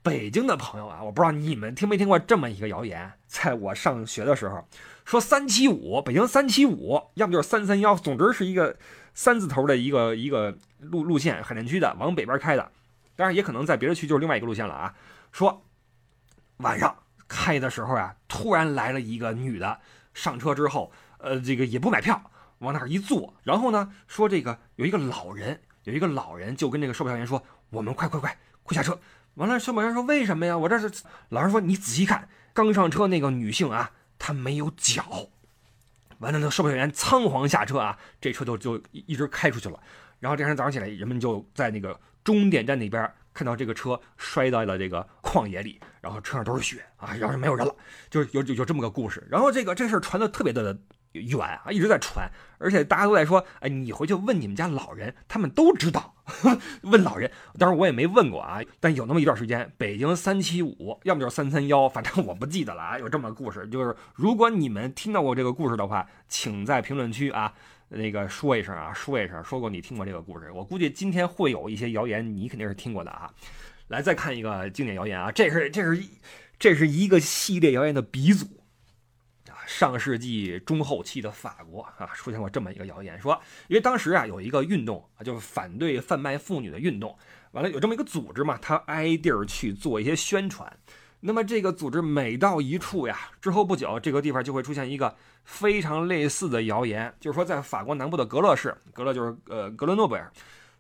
[0.05, 3.11] 北京的朋友啊，我不知道你们听没听过这么一个谣言。
[3.27, 4.63] 在我上学的时候，
[5.07, 8.77] 说三七五，北京三七五，要么就是三三幺，总之是一个
[9.15, 12.71] 三字头的一个一个路路线，海淀区的，往北边开的。
[13.17, 14.95] 当然也可能在别的区就是另外一个路线了啊。
[15.33, 15.65] 说
[16.59, 16.95] 晚上
[17.27, 19.81] 开的时候啊，突然来了一个女的，
[20.13, 29.01] 上车之后，呃，这个也不买票，往那儿一坐，然后呢，说这个有一个老人，有一个老人就跟这个售票员说：“我们快快快，快下车。”
[29.35, 30.57] 完了，售票员说：“为什么呀？
[30.57, 35.29] 我这是……”老师说：“你仔细看，刚上车那个女性啊，她没有脚。”
[36.21, 39.79] 完了，那售票员仓皇下车啊，这车就就一直开出去了。
[40.21, 47.75] 然后第二天早上起来，人们就在那个终点站那边看到这个车摔到了这个旷野里，然后车上都是血啊，然后就没有人了，
[48.09, 49.27] 就有有有这么个故事。
[49.29, 50.79] 然后这个这事传的特别的。
[51.21, 56.15] 远啊，一直在传，而且大家都在说，哎，你回去问你们家老人，他们都知道。
[56.83, 62.99] 问老人，当然我也没问过啊，但有那么一段时间，北京三七五，要么就是三三幺，反正我不记得了啊。
[62.99, 67.53] 有这么个故事，就是如果你们听到过这个故事的话，请在评论区啊，
[67.91, 70.51] 那个说一声啊，说一声，说过你听过这个故事。
[70.53, 73.31] 我估计今天会有一些谣言，你肯定是听过的啊。
[73.89, 76.03] 来，再看一个经典谣言啊，这是这是
[76.59, 78.47] 这是一个系列谣言的鼻祖。
[79.67, 87.17] 上世纪中后期的法国啊，出现过这么一个谣言，说因为当时啊有一个运动啊，就是反对贩卖妇女的运动，
[87.53, 90.77] 完了有这么一个组织嘛，他挨地儿去做一些宣传。
[91.27, 100.31] 那么这个组织每到一处呀，之后不久，这个地方就会出现一个非常类似的谣言，就是说在法国南部的格勒市，格勒就是呃格勒诺贝尔，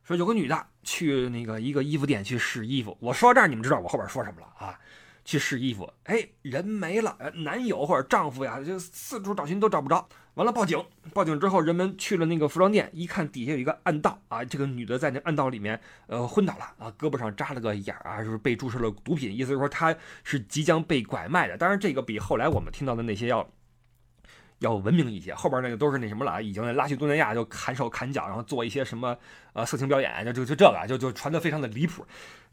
[0.03, 2.94] 说有个女的去那个一个衣服店去试衣服。
[3.01, 4.79] 我说到这儿，你们知道我后边说什么了啊？
[5.25, 10.07] 去试衣服，哎，人没了，男友或者丈夫呀，就四处找寻都找不着。
[10.35, 21.57] 完了报警，报警之后，人们去了那个服装店，一看底下有一个暗道啊，这个女的在那暗道里面，呃，昏倒了啊，胳膊上扎了个眼儿啊，就是被注射了毒品，意思是说她是即将被拐卖的。
[21.57, 23.49] 当然，这个比后来我们听到的那些要
[24.64, 29.16] 要文明一些，后边那个都是那什么了，已经拉去东南亚就砍手砍脚，然后做一些什么
[29.53, 32.05] 呃色情表演，就就就这个，就就传的非常的离谱。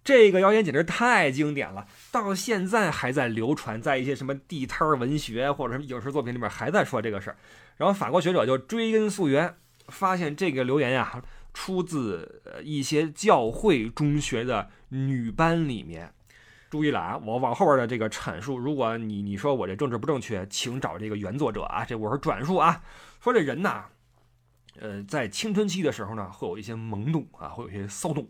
[0.04, 7.38] 这个谣言简直太经典了，到现在还在流传，在一些什么地摊文学或者什么影视作品里面还在说这个事儿。
[7.78, 9.56] 然后法国学者就追根溯源，
[9.88, 11.21] 发现这个流言呀
[11.54, 16.13] 出自一些教会中学的女班里面。
[16.72, 22.82] 注意了啊，我往后边的这个阐述，如果你你说我这政治不正确，请找这个原作者啊，这我是转述啊。
[23.20, 23.84] 说这人呐，
[24.80, 28.26] 呃，在青春期的时候呢，会有一些懵懂啊，会有一些骚动。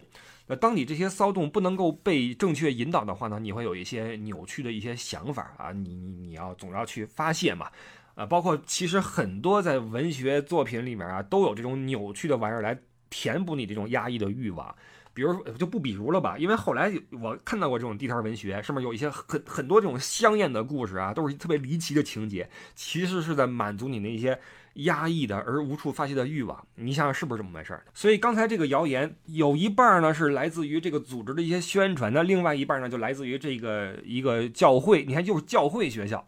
[0.48, 7.70] 那当你这些骚动不能够被正确引导的话呢，你会有一些扭曲的一些想法啊，你你你要总要去发泄嘛，
[8.16, 12.76] 啊，包括其实很多在文学作品里面啊，都有这种扭曲的玩意儿来
[13.12, 14.76] 填补你这种压抑的欲望，
[15.22, 24.40] 比如就不比如了吧，因为后来我看到过这种地摊文学，上面有一些很很多这种香艳的故事啊，都是特别离奇的情节，其实是在满足你那些。
[24.76, 27.78] 压抑的而无处发泄的欲望，你想想是不是这么回事？
[27.94, 35.04] 所以刚才这个谣言有一半呢是来自于这个组织的一些宣传，那另外一半呢就来自于这个一个教会。
[35.04, 36.26] 你看，就是教会学校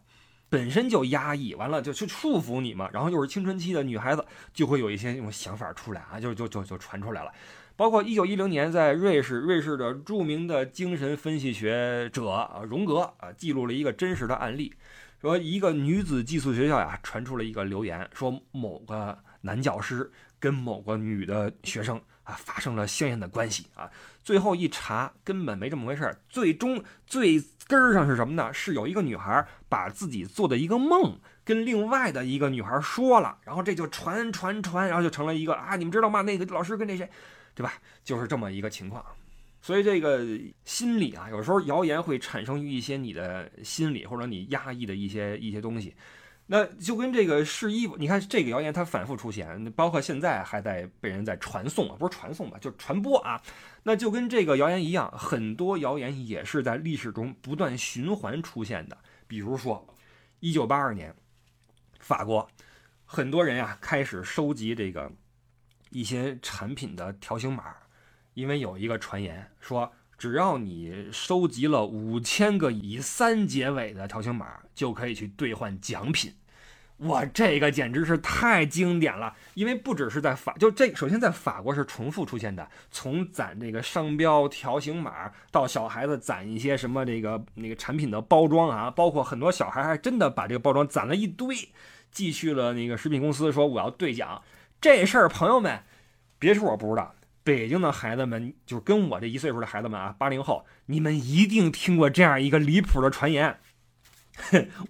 [0.50, 2.86] 本身就压抑，完了就去束缚你嘛。
[2.92, 7.32] 然后又是青春期的女孩子，就会有一些那种想法出来啊，就就就就传出来了。
[7.76, 14.72] 包括一九一零年在瑞士，瑞士的著名的精神分析学者荣格啊记录了一个真实的案例。
[15.20, 23.90] 说一个女子寄宿学校呀，传出了一个流言，说某个男教师跟某个女的学生啊发生了香艳的关系啊。
[24.22, 26.16] 最后一查，根本没这么回事儿。
[26.28, 28.52] 最终最根儿上是什么呢？
[28.52, 36.20] 是有一个女孩把自己做的一个梦跟另外的一个女孩说了，然后这就传传传，然后就成了一个啊，你们知道吗？
[36.22, 37.08] 那个老师跟那谁，
[37.54, 37.74] 对吧？
[38.02, 39.04] 就是这么一个情况。
[39.60, 40.22] 所以这个
[40.66, 45.94] 心理啊，有时候谣言会产生于一些你的心理或者你压抑的一些一些东西，
[46.46, 53.40] 那就跟这个试衣服，你看这个谣言它反复出现，包括现在还在被人在传送啊，不是传送吧，就传播啊，
[53.84, 58.98] 那就跟这个谣言一样，很多谣言也是在历史中不断循环出现的。
[59.26, 59.86] 比如说，
[60.40, 61.14] 一九八二年，
[62.00, 62.46] 法国
[63.06, 65.10] 很多人呀开始收集这个
[65.94, 67.64] 一些产品的条形码。
[68.34, 76.34] 因为有一个传言说，只要你收集了五千个以三结尾的条形码，就可以去兑换奖品。
[76.98, 79.34] 哇，这个简直是太经典了！
[79.54, 91.56] 因为不只是在法，就这首先在法国是重复出现的，从攒这个商标条形码，到小孩子攒一些什么这个那个产品的包装啊，包括很多小孩还真的把这个包装攒了一堆，
[92.10, 94.42] 寄去了那个食品公司，说我要兑奖。
[94.84, 95.80] 这事儿朋友们，
[96.38, 97.14] 别说我不知道。
[97.42, 103.58] 北京的孩子们，就是跟我这一岁数的孩子们啊，八零后，你们一定听过这样一个离谱的传言。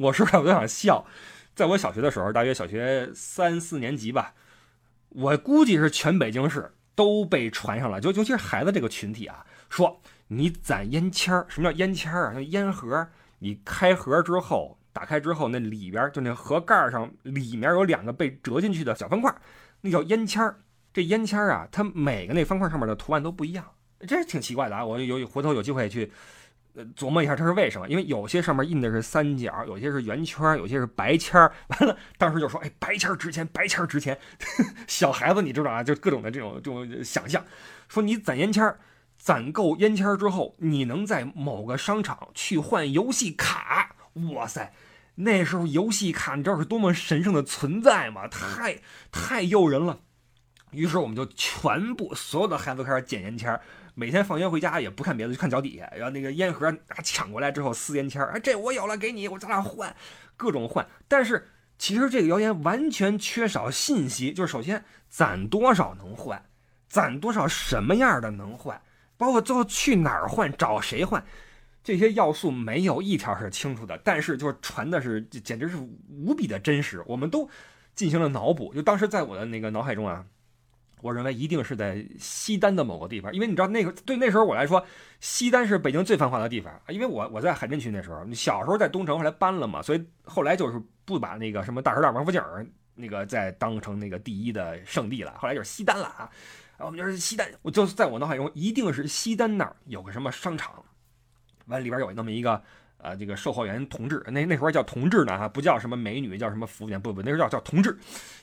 [0.00, 1.06] 我说出来我都想笑。
[1.54, 4.34] 在我小学的时候，大约小学三四年级吧，
[5.10, 12.40] 我估计是全北京市都被传上了，就尤其是孩子这个群体啊，说你攒烟签儿，什么叫烟签儿啊？
[12.40, 13.06] 烟盒，
[13.38, 19.32] 你开盒之后，打开之后，那里边就那盒盖上里面有两个被折进去的小方块，
[19.84, 20.60] 那叫烟签儿。
[20.92, 23.64] 这烟签儿啊，它每个那方块上面的图案都不一样，
[24.06, 24.84] 这挺奇怪的啊！
[24.84, 26.10] 我有回头有机会去
[26.74, 27.88] 呃琢磨一下它是为什么。
[27.88, 31.52] 因为有些上面印的是三角，有些是圆圈，有些是白签儿。
[31.66, 34.16] 完了，当时就说：“哎，白签值钱，白签值钱。
[34.86, 37.44] ”小孩子你知道啊，就各种的这种这种想象。
[37.88, 38.72] 说你攒烟签，
[39.18, 43.96] 攒够烟签之后，你能在某个商场去换游戏卡。
[44.32, 44.72] 哇塞，
[45.16, 48.26] 那时候游戏卡你知道是多么神圣的存在吗？
[48.28, 48.78] 太
[49.12, 50.00] 太诱人了。
[50.72, 53.60] 于是我们就全部所有的孩子都开始捡烟签儿，
[53.94, 59.94] 每天放学回家也不看别的，就看脚底下，然后那个烟盒啊抢过来之后撕烟签儿，哎，这我有了，给你，我咱俩换，
[60.36, 60.84] 各种换。
[61.06, 61.48] 但是
[61.78, 66.44] 其实这个谣言完全缺少信息，就是首先攒多少能换，
[66.88, 68.82] 攒多少什么样的能换，
[69.16, 71.24] 包括最后去哪儿换，找谁换，
[71.84, 73.96] 这些要素没有一条是清楚的。
[74.02, 75.76] 但是就是传的是简直是
[76.08, 77.48] 无比的真实，我们都
[77.94, 78.74] 进行了脑补。
[78.74, 80.26] 就当时在我的那个脑海中啊。
[81.02, 84.82] 我认为一定是在西单的某个地方，因为你知道那个对那时候我来说，
[85.20, 92.40] 西单是北京最繁华的地方因为我我在海淀区那时候，小时候在东城，后来搬了嘛，所以后来就是不把那个什么大石栏、王府井
[92.94, 96.30] 那个再当成那个第一的圣地了，后来就是西单了啊。
[96.78, 100.82] 我们就是西单，我就在我脑海中一定是西单那儿有个什么商场，
[101.66, 102.62] 完里边有那么一个。
[102.98, 107.94] 呃，这个售货员同志，那那时候叫同志呢哈，不叫什么美女，叫什么服务员，不不，那时候叫叫同志，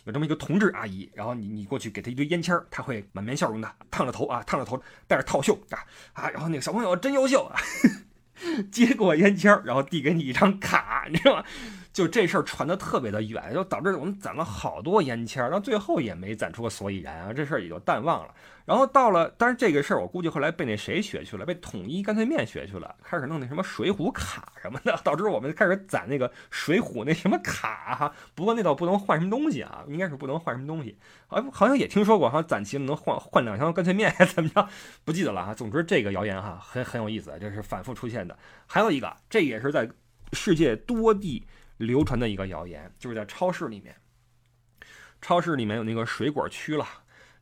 [0.03, 5.79] 有这么一个同志阿姨，然后你你过去给她一堆烟签儿，她会满面笑容的，烫着头啊，烫着头，戴着套袖啊
[6.13, 7.59] 啊，然后那个小朋友真优秀啊，
[8.71, 11.43] 接过烟签儿，然后递给你一张卡，你知道吗？
[11.93, 18.33] 就这事儿传的特别的远，就导致我们攒了好多烟签儿，到最后也没攒出个所以然啊，这事儿也就淡忘了。
[18.63, 28.13] 然后到了，但是这个事儿我估计后来被那谁学去了，被统一干脆面学去了，开始弄那什么水浒卡什么的， 导致我们开始攒那个水浒那什么卡哈。
[28.35, 30.97] 不过那倒不能换什么东西啊，应该是不能换什么东西。
[31.27, 34.65] 好，好像也听说过，好像攒齐了能换换两箱干脆面，怎么着？
[35.03, 35.53] 不记得了哈。
[35.53, 38.37] 总之这个谣言哈很很有意思，这是反复出现的。
[38.65, 39.89] 还有一个，这也是在
[40.31, 41.45] 世界多地。
[41.81, 43.95] 流传的一个谣言，就是在超市里面，
[45.19, 46.85] 超市里面有那个水果区了。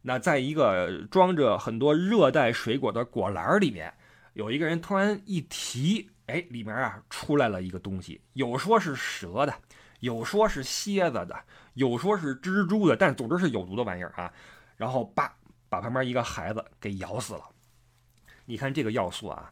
[0.01, 3.93] 那在一个装着很多热带水果的果篮里面，
[4.33, 9.53] 有一个人突然一提，哎，里面啊出来了一个东西，有说是蛇的，
[9.99, 11.37] 有说是蝎子的，
[11.73, 14.31] 有说是蜘蛛的，但总之是有毒的玩意儿啊。
[14.77, 15.35] 然后叭，
[15.67, 17.43] 把旁边一个孩子给咬死了。
[18.45, 19.51] 你看这个要素啊。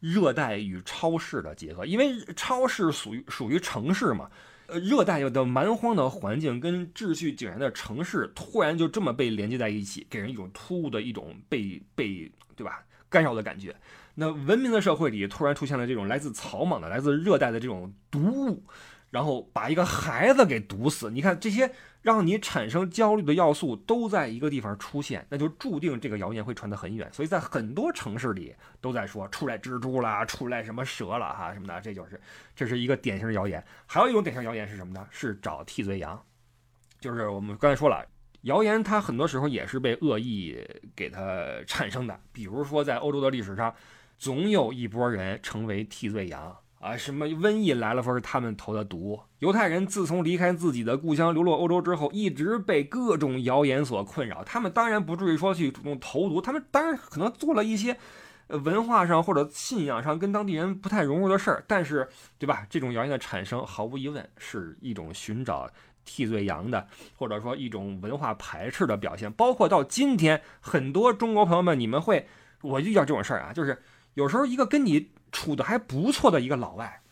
[0.00, 4.30] 热带与超市的结合，因为超市属于属于城市嘛，
[4.66, 13.74] 呃，热带有的蛮荒的环境跟秩序井然的城市突然就这么被连接在一起，给人一种突兀的一种被被对吧干扰的感觉。
[14.14, 18.64] 那文明的社会里突然出现了这种来自草莽的、来自热带的这种毒物。
[19.10, 27.10] 然后把一个孩子给毒死，你看这些让你产生焦虑的要素都在一个地方出现，那就注定这个谣言会传得很远。
[27.12, 32.20] 所以在很多城市里都在说出来蜘蛛啦，出来什么蛇了哈什么的，这就是
[32.54, 33.64] 这是一个典型的谣言。
[33.86, 35.06] 还有一种典型谣言是什么呢？
[35.10, 36.22] 是找替罪羊，
[37.00, 38.04] 就是我们刚才说了，
[38.42, 40.62] 谣言它很多时候也是被恶意
[40.94, 41.22] 给它
[41.66, 42.20] 产生的。
[42.30, 43.74] 比如说在欧洲的历史上，
[44.18, 46.54] 总有一波人成为替罪羊。
[46.78, 49.18] 啊，什么瘟疫来了，说是他们投的毒。
[49.40, 54.44] 犹太人自从离开自己的故乡，流落欧洲之后，一直被各种谣言所困扰。
[54.44, 57.96] 他们当然不至于说去主动投毒，他们当然可能做了一些，
[58.46, 61.64] 文化上或者信仰上跟当地人不太融入的事儿。
[61.66, 62.08] 但是，
[62.38, 62.64] 对吧？
[62.70, 65.68] 这种谣言的产生，毫无疑问是一种寻找
[66.04, 69.32] 替罪羊的，或者说一种文化排斥的表现。
[69.32, 72.28] 包括到今天，很多中国朋友们，你们会，
[72.62, 73.82] 我遇到这种事儿啊，就是
[74.14, 75.10] 有时候一个跟你。
[75.30, 77.02] 处的还不错的一个老外，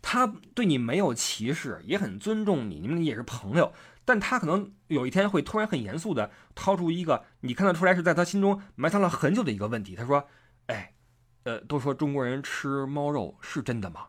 [0.00, 3.72] 他对你没有歧视，也很尊重你，你们也是朋友。
[4.04, 9.94] 但他可能有一天会突然很严肃的掏出一个你看得出来是在他心中埋藏了很久的一个问题。
[9.94, 10.26] 他说
[10.68, 10.94] ：“哎，
[11.42, 14.06] 呃，都说中国人吃猫肉是真的吗？”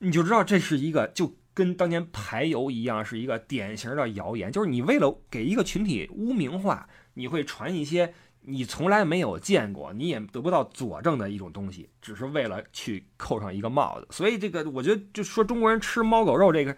[0.00, 4.50] 你就知道这是一个就跟当年排油一样，是一个典型的谣言。
[4.50, 8.14] 就是你为了给一个群体污名化，你会传一些。
[8.48, 14.06] 你从来没有见过，你也得不到佐证的一种东西，只是为了去扣上一个帽子。
[14.10, 16.74] 所以这个，我觉得就说中国人吃猫狗肉这个，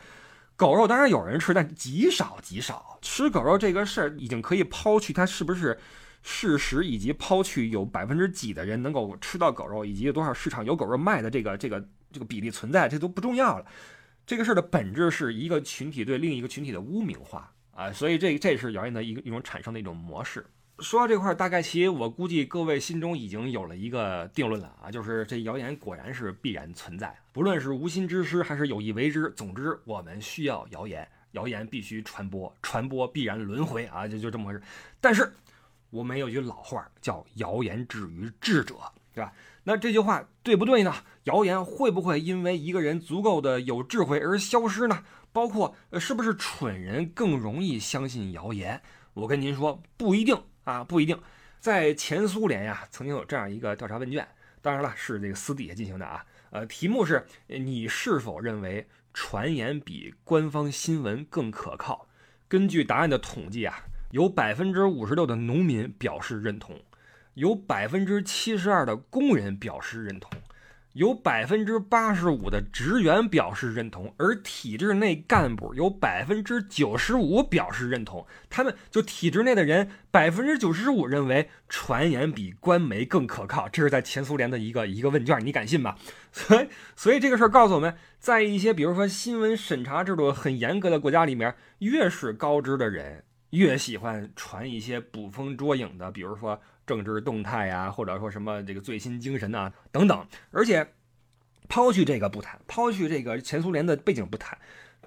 [0.57, 2.99] 狗肉当然有人吃，但极少极少。
[3.01, 5.79] 吃狗肉这个事儿已经可以抛去它是不是
[6.23, 13.65] 事实，以及抛去有百分之几的人能够吃到狗肉，以及有多少市场有狗肉卖的这个这个这个比例存在，这都不重要了。
[14.27, 20.45] 这个事儿的本质是一个群体对另一个群体的污名化啊，所以这这是谣言的一个一种产生的一种模式。
[20.81, 34.63] 说到这块儿，大概其我估计各位心中已经有了一个定论了啊，就是这谣言果然是必然存在，不论是无心之失还是有意为之，总之我们需要谣言，谣言必须传播，传播必然轮回啊，就就这么回事。
[35.01, 35.31] 但是
[35.91, 38.77] 我们有句老话叫“谣言止于智者”，
[39.15, 39.33] 对吧？
[39.65, 40.95] 那这句话对不对呢？
[41.25, 45.05] 谣言会不会因为一个人足够的有智慧而消失呢？
[45.33, 48.81] 包括是不是蠢人更容易相信谣言？
[49.13, 50.37] 我跟您说，不一定。
[50.71, 51.19] 啊，不一定，
[51.59, 54.27] 在前苏联呀，曾经有这样一个调查问卷，
[54.63, 56.25] 当然了，是这个私底下进行的啊。
[56.51, 62.09] 呃，题目是你是否认为传言比官方新闻更可靠？
[62.49, 66.81] 根据答案的统计啊，有百分之五十六的农民表示认同，
[67.35, 70.31] 有百分之七十二的工人表示认同。
[70.95, 78.27] 有百分之八十五的职员表示认同，而体制内干部有百分之九十五表示认同。
[78.49, 83.69] 他们就体制内的人，百分之九十五认为传言比官媒更可靠。
[83.69, 85.95] 这是在前苏联的一个一个问卷，你敢信吗？
[86.33, 86.67] 所以，
[86.97, 96.61] 所以这个事儿告诉我们，在一些比如说新闻审查制度很严格的国家里面，越是高知的人，越喜欢传一些捕风捉影的，比如说。
[96.91, 100.93] 政治动态呀，或者说什么这个最新精神呐等等，而且
[101.69, 104.59] 抛去这个不谈，抛去这个前苏联的背景不谈，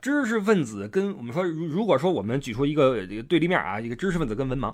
[0.02, 4.74] 知识分子跟我们说，如如果说我们举出一个这个对立面啊，一个知识分子跟文盲，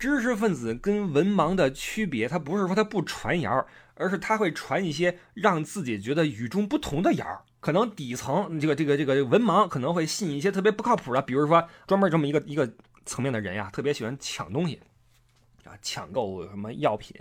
[0.00, 7.44] 知识分子跟文盲的区别，他不是说他不传谣，而是他会传一些让自己觉得与众不同的谣。
[7.60, 12.68] 可能底层这个这个这个文盲可能会信一些特别不靠谱的，比如说专门这么一个一个
[13.04, 14.80] 层面的人呀，特别喜欢抢东西
[15.68, 17.14] 啊，抢购什么药品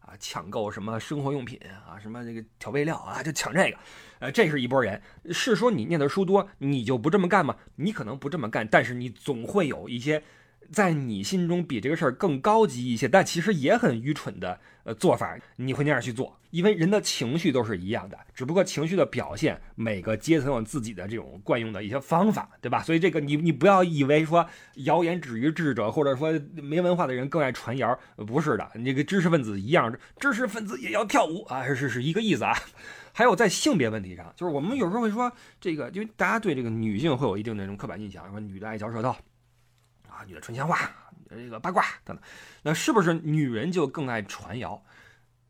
[0.00, 3.78] 啊，抢购什么生活用品啊，什么这个调味料啊，就抢这个。
[4.18, 5.00] 呃，这是一波人。
[5.30, 7.56] 是说你念的书多，你就不这么干吗？
[7.76, 10.22] 你可能不这么干，但是你总会有一些。
[10.70, 16.38] 在你心中比这个事儿更高级一些，但其实也很愚蠢的呃做法，你会那样去做？
[16.50, 22.82] 因为人的情绪都是一样的，只不过情绪的表现，每个阶层有自己的这种惯用的一些方法，对吧？
[22.82, 24.46] 所以这个你你不要以为说
[24.76, 32.54] 谣言止于智者，或者说没文化的人更爱传谣，不是的，你这个知识分子一样，知识分子也要跳舞啊，是是一个意思啊。
[33.12, 39.14] 还有在性别问题上，就是我们有时候会说这个，因为大家对这个女性会有一定的这种刻板印象，说女的爱嚼舌头。
[40.16, 40.90] 啊，女的纯闲话，
[41.28, 42.24] 这个八卦等等，
[42.62, 44.82] 那是不是女人就更爱传谣？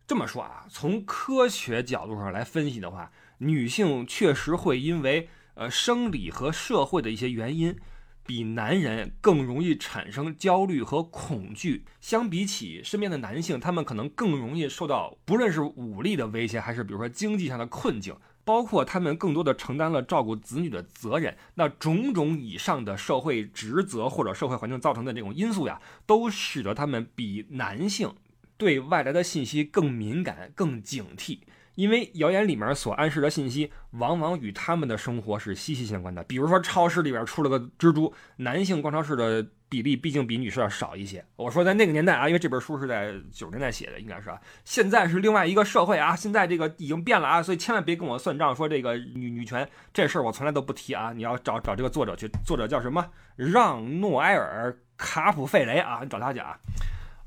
[0.09, 7.77] 这么说啊，从科学角度上来分析的话，女性确实会因为呃生理和社会的一些原因，
[8.25, 11.85] 比男人更容易产生焦虑和恐惧。
[12.01, 18.17] 相比起身边的男性，他们可能更容易受到不论是武力的威胁，还是比如说经济上的困境。
[18.47, 28.15] 包括他们更多的承担了照顾子女的责任，那种种以上的社会职责或者社会环境造成的这种因素呀，都使得他们比男性
[28.57, 31.41] 对外来的信息更敏感、更警惕。
[31.77, 36.25] 因为谣言里面所暗示的信息，往往与他们的生活是息息相关的。
[36.25, 41.25] 比如说，超市里边出了个蜘蛛，男性逛超市的比例毕竟比女士要少一些。
[41.37, 44.41] 我说在那个年代啊，因为这本书是在九十年代写的，应该是啊。
[44.65, 51.13] 现在是另外一个社会啊，现在这个已经变了啊，所以千万别跟我算账，说这个女女权这事儿我从来都不提啊。
[51.15, 53.07] 你要找找这个作者去，作者叫什么？
[53.37, 56.59] 让诺埃尔·卡普费雷啊，你找他去啊。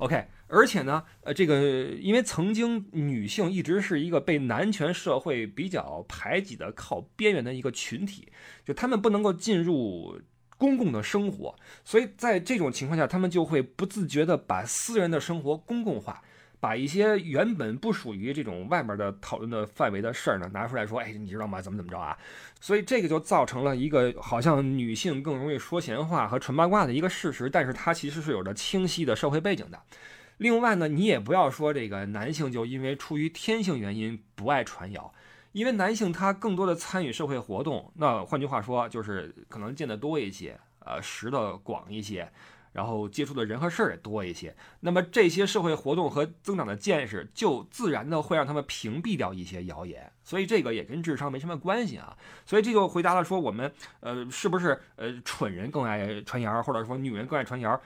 [0.00, 0.26] OK。
[0.52, 1.60] 而且呢，呃，这个
[2.00, 8.26] 因为曾经女性一直是一个被男权社会比较排挤的、靠边缘的一个群体，
[8.64, 10.20] 就他们不能够进入
[10.58, 16.20] 公共的生活，所以在这种情况下，他们就会不自觉地把私人的生活公共化。
[16.60, 21.60] 把一些原本不属于这种外面的讨论的范围的事儿呢拿出来说，哎，你知道吗？
[21.60, 22.16] 怎么怎么着啊？
[22.60, 29.80] 所以这个就造成了一个好像女性更容易说闲话和传八卦的一个事实，但是它其实是有着清晰的社会背景的。
[30.36, 35.12] 另外呢，你也不要说这个男性就因为出于天性原因不爱传谣，
[35.52, 42.30] 因为男性他更多的参与社会活动，那换句话说就是可能见得多一些，呃，识的广一些。
[42.72, 52.16] 然后接触的人和事儿也多一些，那么这些社会活动和增长的见识，就自然的会让他们屏蔽掉一些谣言，所以这个也跟智商没什么关系啊。
[52.46, 57.80] 所以这就回答了说我们呃是不是呃蠢人更爱传谣，或者说女人更爱传谣？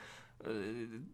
[0.45, 0.53] 呃，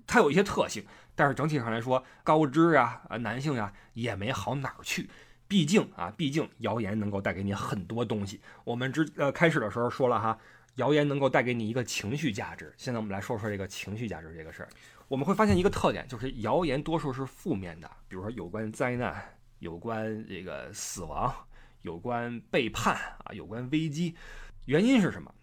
[0.05, 5.09] 它有一些特性，但是整体上来说，高知啊啊男性呀也没好哪儿去，
[5.47, 8.41] 毕竟啊毕竟谣言能够带给你很多东西。
[8.65, 10.37] 我们之呃开始的时候说了哈。
[10.81, 12.73] 谣言能够带给你一个情绪价值。
[12.79, 14.69] 现在我们来说说这个情绪价值这个事儿。
[15.09, 19.15] 我们会发现一个特点，就是谣言多数是负面的，比如说有关灾难、
[19.59, 21.35] 有关这个死亡、
[21.83, 24.17] 有关背叛啊、有关危机。
[24.65, 25.35] 原因是什么？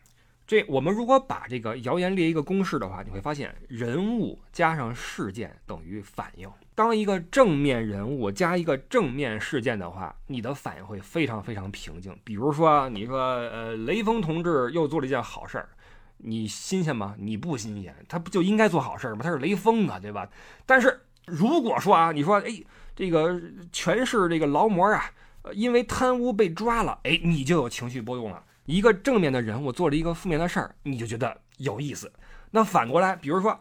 [0.47, 6.49] 这我们如果把这个谣言列一个公式的话，你会发现人物加上事件等于反应。
[6.77, 12.15] 当一个正面人物加一个正面事件的话，你的反应会非常非常平静。
[12.23, 15.69] 比如说，你说，呃，雷锋同志又做了一件好事儿，
[16.17, 17.15] 你新鲜吗？
[17.17, 19.21] 你不新鲜，他不就应该做好事儿吗？
[19.23, 20.29] 他是雷锋啊，对吧？
[20.67, 22.61] 但是如果说啊，你说，哎，
[22.95, 25.11] 这个全市这个劳模啊，
[25.53, 28.43] 因为贪污被抓了，哎，你就有情绪波动了。
[28.65, 32.13] 一个正面的人物做了一个负面的事儿，你就觉得有意思。
[32.51, 33.59] 那反过来，比如说。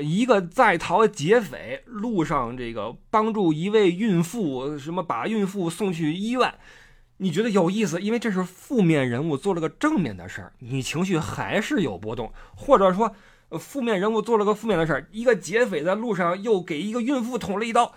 [0.00, 6.52] 一个在逃劫匪路上，这个帮助一位孕妇，什么把孕妇送去医院，
[7.18, 8.00] 你觉得有意思？
[8.00, 12.30] 因为这是负面人物做了个正面的事儿，你情绪还是有波动。
[12.54, 13.14] 或者说，
[13.58, 17.94] 负面人物做了个负面的事儿，一个劫匪在路上又给一个孕妇捅了一刀，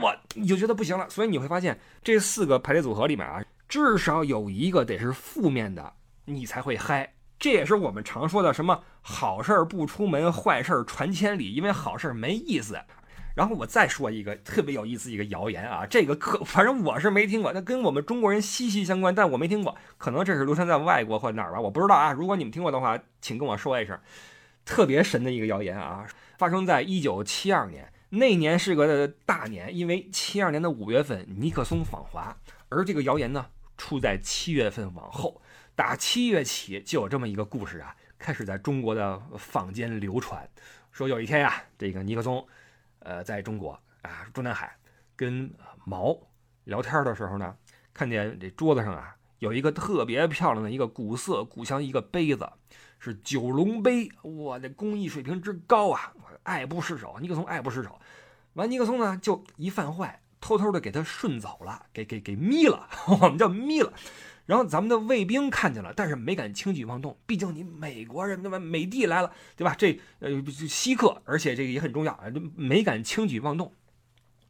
[0.00, 1.08] 我你就觉得不行了。
[1.10, 5.92] 所以你会发现，这四个排列组合里面啊，至少有一个得是负面的，
[6.26, 7.14] 你才会嗨。
[7.42, 12.78] 这也是我们常说的什么好事儿不出门，坏事儿传千里，因为好事儿没意思。
[13.34, 22.12] 然后我再说一个特别有意思一个谣言啊，这个可反正我是没听过，那跟我们中国人息息相关，但我没听过，可能这是流传在外国或哪儿吧，我不知道啊。
[22.12, 23.98] 如果你们听过的话，请跟我说一声。
[24.64, 26.06] 特别神的一个谣言啊，
[26.38, 32.36] 发生在一九七二年，那年是个大年，因为七二年的五月份尼克松访华，
[32.68, 35.42] 而这个谣言呢出在七月份往后。
[35.82, 40.48] 打七月起，就有这么一个故事啊，开始在中国的坊间流传。
[40.92, 42.46] 说有一天呀，这个尼克松，
[43.00, 43.72] 呃，在中国
[44.02, 44.76] 啊，中南海
[45.16, 45.52] 跟
[45.84, 46.16] 毛
[46.62, 47.56] 聊天的时候呢，
[47.92, 52.48] 看见这桌子上啊有一个特别漂亮的一个古色古香一个杯子，
[53.00, 56.14] 是九龙杯，哇，这工艺水平之高啊，
[56.44, 57.18] 爱不释手。
[57.20, 58.00] 尼克松爱不释手，
[58.52, 62.88] 完尼克松呢就一犯坏，偷偷的给他顺走了，给给给眯了，
[63.20, 63.92] 我们叫眯了。
[64.52, 68.58] 然后咱们的卫兵看见了，但是没敢轻举妄动，毕竟你美国人对吧？
[68.58, 69.74] 美帝来了，对吧？
[69.78, 70.28] 这呃
[70.68, 72.24] 稀客，而且这个也很重要啊，
[72.54, 73.72] 没敢轻举妄动。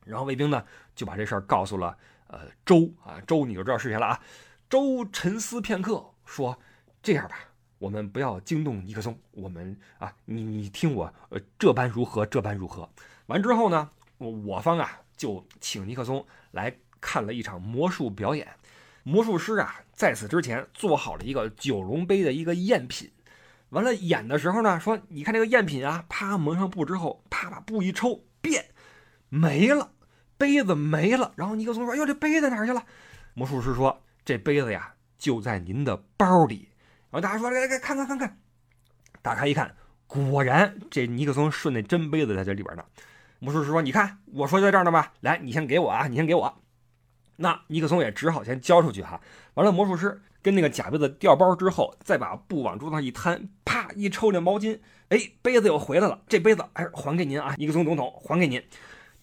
[0.04, 0.64] 然后卫兵呢
[0.96, 1.96] 就把这事儿告诉了
[2.26, 4.20] 呃周啊，周你就知道是谁了啊。
[4.68, 6.58] 周沉思片刻，说
[7.00, 7.36] 这样吧，
[7.78, 12.90] 我们不要惊动尼克松，我们啊，你你听我呃这般如何，这般如何。
[13.26, 13.88] 完之后呢，
[14.18, 18.48] 我我方啊就请尼克松来看了一场魔术表演。
[19.04, 23.10] 魔术师啊，在此之前做好了一个九龙杯的一个赝品，
[23.70, 28.66] 完了演的时候呢，说你看这个赝品啊，啪蒙上布之后，啪把布一抽，变
[29.28, 29.90] 没了，
[30.38, 31.32] 杯子没了。
[31.36, 32.84] 然后尼克松说：“哎呦，这杯子哪去了？”
[33.34, 36.68] 魔术师说：“这杯子呀，就在您的包里。”
[37.10, 38.38] 然后大家说：“来来来，看看看看。”
[39.22, 39.74] 打开一看，
[40.06, 42.84] 果然这尼克松顺那真杯子在这里边呢。
[43.40, 45.12] 魔术师说：“你看，我说在这儿呢吧？
[45.20, 46.62] 来，你先给我啊，你先给我。”
[47.42, 49.20] 那尼克松也只好先交出去哈。
[49.54, 54.78] 完了，魔术师跟那个假杯子调包之后，再把布往桌子上一摊，啪一抽那毛巾，
[55.08, 56.22] 哎，杯子又回来了。
[56.28, 58.62] 这杯子哎，还给您啊，尼克松总统，还给您。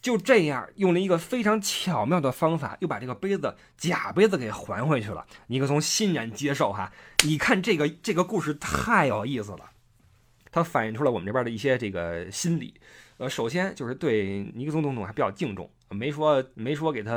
[0.02, 5.26] 就这样，用了一个非常巧妙的方法，又把这个杯子假杯子给还回去了。
[5.48, 6.92] 尼克松欣然接受哈。
[7.24, 9.70] 你看这个这个故事太有意思了，
[10.52, 12.72] 它反映出了我们这边的一些这个心理。
[13.18, 17.12] 呃，首先就是对尼克松总统还比较敬重，没说没说给他。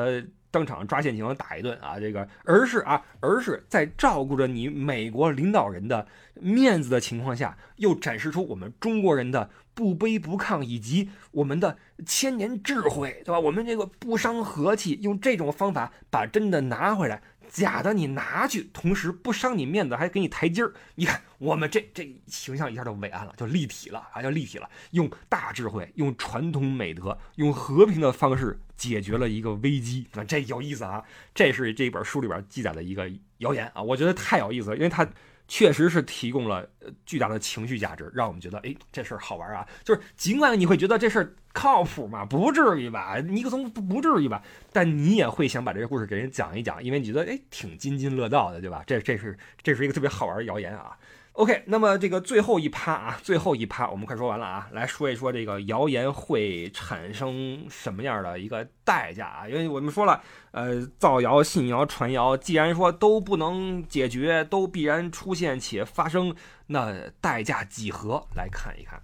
[0.54, 2.00] 当场抓现行打一顿啊！
[2.00, 11.76] 这个，而是啊，而是在照顾着你美国领导人的面子的情况下，又展示出我们中国人的不卑不亢以及我们的
[12.06, 13.40] 千年智慧，对吧？
[13.40, 17.24] 我们这个不伤和气，用这种方法把真的拿回来。
[17.54, 20.74] 假的你拿去，同时不伤你面子，还给你台阶儿。
[20.96, 24.68] 你看我们这这形象一下就伟岸了，就立体了啊，就立体了。
[24.90, 30.08] 用大智慧，用传统美德，用和平的方式解决了一个危机。
[30.14, 31.04] 那这有意思啊！
[31.36, 35.08] 这是这本书里边记载的一个谣言啊，我觉得太有意思了，因为它。
[35.48, 36.68] 确实是提供了
[37.06, 39.68] 巨大的情绪价值，让我们觉得，哎，这事儿好玩啊！
[39.84, 42.26] 就是尽管你会觉得这事儿靠谱吗？
[42.26, 44.42] 不至于吧，尼克松不不至于吧？
[44.72, 48.84] 但你也会想把这个故事给人讲一讲，因为你觉得，哎，挺津津乐道的，对吧？
[48.88, 50.98] 这这是这是一个特别好玩的谣言啊。
[51.34, 59.50] OK，那么这个最后一趴啊，最后一趴我们快说完了啊，来说一说这个谣言会产生什么样的一个代价啊？
[59.50, 60.22] 因为我们说了，
[60.52, 66.36] 呃，造谣、信谣、传谣，既然说都不能解决，都必然出现且发生，
[66.68, 68.28] 那代价几何？
[68.36, 69.02] 来看一看。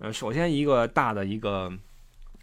[0.00, 1.72] 呃，首先一个大的一个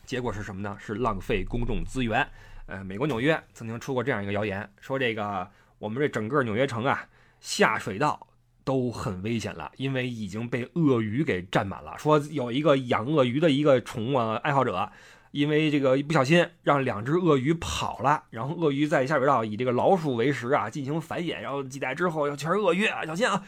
[0.04, 0.76] 结果是什么呢？
[0.80, 2.28] 是浪费公众资源。
[2.66, 7.08] 呃，美国纽约曾经出过这样一个谣言，说这个我们这整个纽约城啊，
[7.40, 8.27] 下水道。
[8.68, 11.98] 都很危险了，因为已经被鳄鱼给占满了。
[11.98, 14.92] 说有一个养鳄鱼的一个宠物爱好者，
[15.32, 23.42] 因为这个一不小心让两只鳄鱼跑了，然后鳄鱼在下水道以这个老鼠为食啊，进行繁衍，然后几代之后要全是鳄鱼啊，小心啊！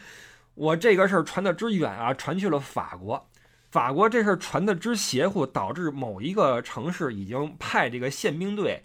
[0.54, 3.28] 我这个事儿传的之远啊，传去了法国，
[3.70, 8.82] 法国这事儿传的之邪乎，导致某一个城市已经派这个宪兵队。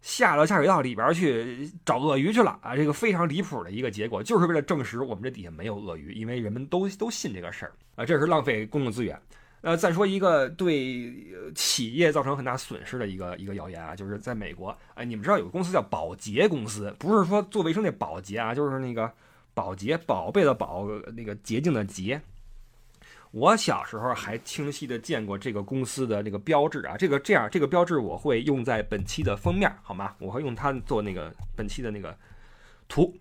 [0.00, 2.74] 下了下水道里边去找鳄鱼去了啊！
[2.74, 9.20] 这个非常离谱的一个结果，就是为了证实我们这底下没有鳄鱼，因为人们都都信这个事儿啊，这是浪费公共资源。
[9.60, 11.14] 呃，再说一个对
[11.54, 19.12] 企业造成很大损失的一个一个谣言啊，就是在美国，哎，你们知道有个公司叫宝洁公司，不是说做卫生那保洁啊，就是那个
[19.52, 22.18] 保洁，宝贝的宝，那个洁净的洁。
[23.32, 30.14] 我小时候还清晰的见过这个公司的这个标志啊，这个这样这个标志我会用在本期的封面，好吗？
[30.18, 32.16] 我会用它做那个本期的那个
[32.88, 33.14] 图。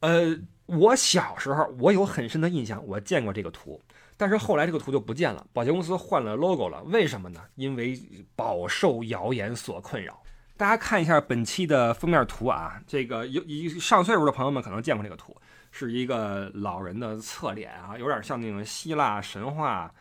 [0.00, 3.80] 呃，我小时候我有很深的印象，我见过这个图，
[4.16, 7.40] 但是后来这个图就不见了，保洁公司换了 logo 了，为什么呢？
[7.56, 8.00] 因为
[8.36, 10.22] 饱受谣言所困扰。
[10.56, 13.42] 大家看一下本期的封面图啊，这个有
[13.80, 15.36] 上岁数的朋友们可能见过这个图。
[15.78, 19.92] 是一个老人的侧脸啊，有点像那种希腊神话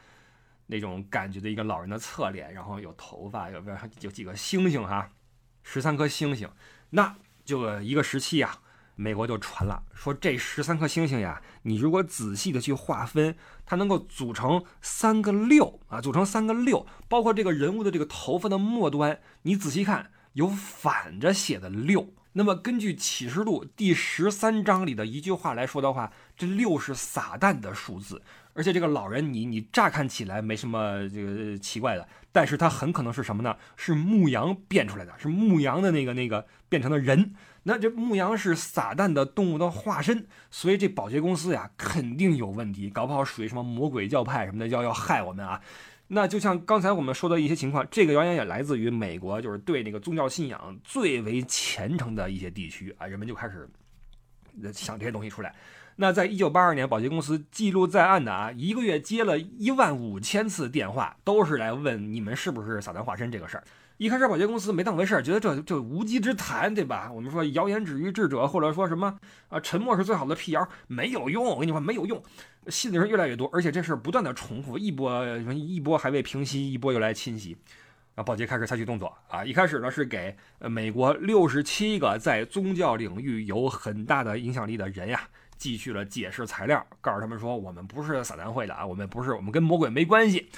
[0.67, 5.09] 那种感觉的一个老人的侧脸，然后有头发，有边有几个星星哈，
[5.63, 6.49] 十三颗星星。
[6.91, 7.13] 那
[7.43, 8.57] 就一个时期呀，
[8.95, 22.13] 美国就传了说这十三颗星星呀，你如果仔细的去划分，它能够组成三个六啊，组成三个六，包括这个人物的这个头发的末端，你仔细看有反着写的六。
[22.37, 28.21] 那么根据启示录第十三章里的一句话来说的话，这六是撒旦的数字。
[28.53, 33.55] 而且这个老人，你你乍看起来没什么这个奇怪的，但是他很可能是什么呢？
[33.77, 37.33] 是牧羊变出来的，是牧羊的那个那个变成的人。
[37.63, 45.61] 那这牧羊是撒旦的动物的化身，所以这保洁公司呀肯定有问题，搞不好属于什么魔鬼教派什么的，要要害我们啊。
[46.07, 53.67] 那就像刚才我们说的一些情况，这个谣言也来自于美国，就是对那个宗教信仰最为虔诚的一些地区啊，人们就开始
[54.71, 55.55] 想这些东西出来。
[55.95, 63.63] 那在一九八二年，保洁公司记录在案的啊，一个月接了一万五千次电话，都是来问你们是不是撒旦化身这个事儿。
[63.97, 67.09] 一开始保洁公司没当回事儿，觉得这这无稽之谈，对吧？
[67.11, 69.17] 我们说谣言止于智者，或者说什么
[69.47, 71.45] 啊，沉默是最好的辟谣，没有用。
[71.45, 72.21] 我跟你说没有用，
[72.67, 77.55] 信的人越来越多，而且这事儿不断的重复，一波一波还未平息，一波又来侵袭。
[78.15, 85.21] 啊，保洁开始采取动作啊，一开始呢是给美国六十七个在宗教领域有很大的影响力的人呀。
[85.57, 90.49] 继续了解释材料，告诉他们说我们不是撒旦会的啊，我们不是，我们跟魔鬼没关系，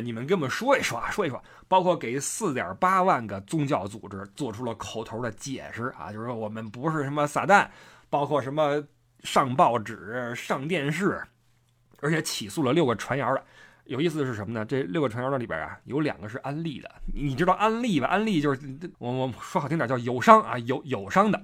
[0.00, 7.68] 你们跟我们说一说啊，说一说，包括给四点八万个宗教组织做出了口头的解释啊，就是说我们不是什么撒旦，
[8.10, 8.82] 包括什么
[9.22, 11.22] 上报纸、上电视，
[12.00, 13.44] 而且起诉了六个传谣的。
[13.84, 14.64] 有意思的是什么呢？
[14.64, 18.08] 这六个传谣的里边啊，有两个是安利的，你知道安利吧？
[18.08, 18.60] 安利就是
[18.98, 21.40] 我我说好听点叫友商啊，友友商的。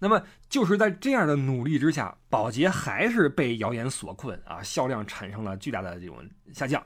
[0.00, 6.18] 那么就是在这样的努力之下，宝洁还是被谣言所困啊，销量产生了巨大的这种
[6.52, 6.84] 下降。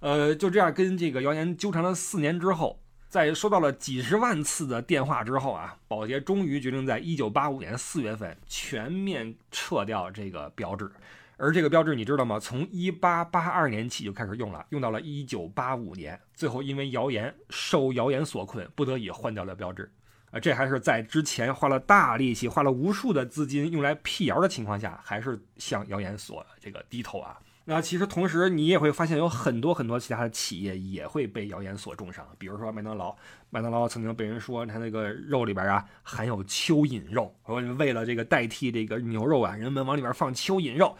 [0.00, 10.90] 呃，就这样跟这个谣言纠缠了四年之后，在收到了几十万次的电话之后啊，宝洁终于决定在一九八五年四月份全面撤掉这个标志。
[11.38, 12.38] 而这个标志你知道吗？
[12.38, 19.90] 从一八八二年起就开始用了，用到了一九八五年，最后因为谣言受谣言所困，不得已换掉了标志。
[20.30, 27.38] 啊，这还是在之前花了大力气、花了无数的资金用来辟谣的情况下，还是向谣言所这个低头啊。
[27.68, 32.24] 那其实同时你也会发现，有很多很多其他的企业也会被谣言所重伤。
[32.38, 33.14] 比如说麦当劳，
[33.50, 40.96] 麦当劳曾经被人说它那个肉里边啊含有蚯蚓肉，说为了这个代替这个牛肉啊，人们往里边放蚯蚓肉。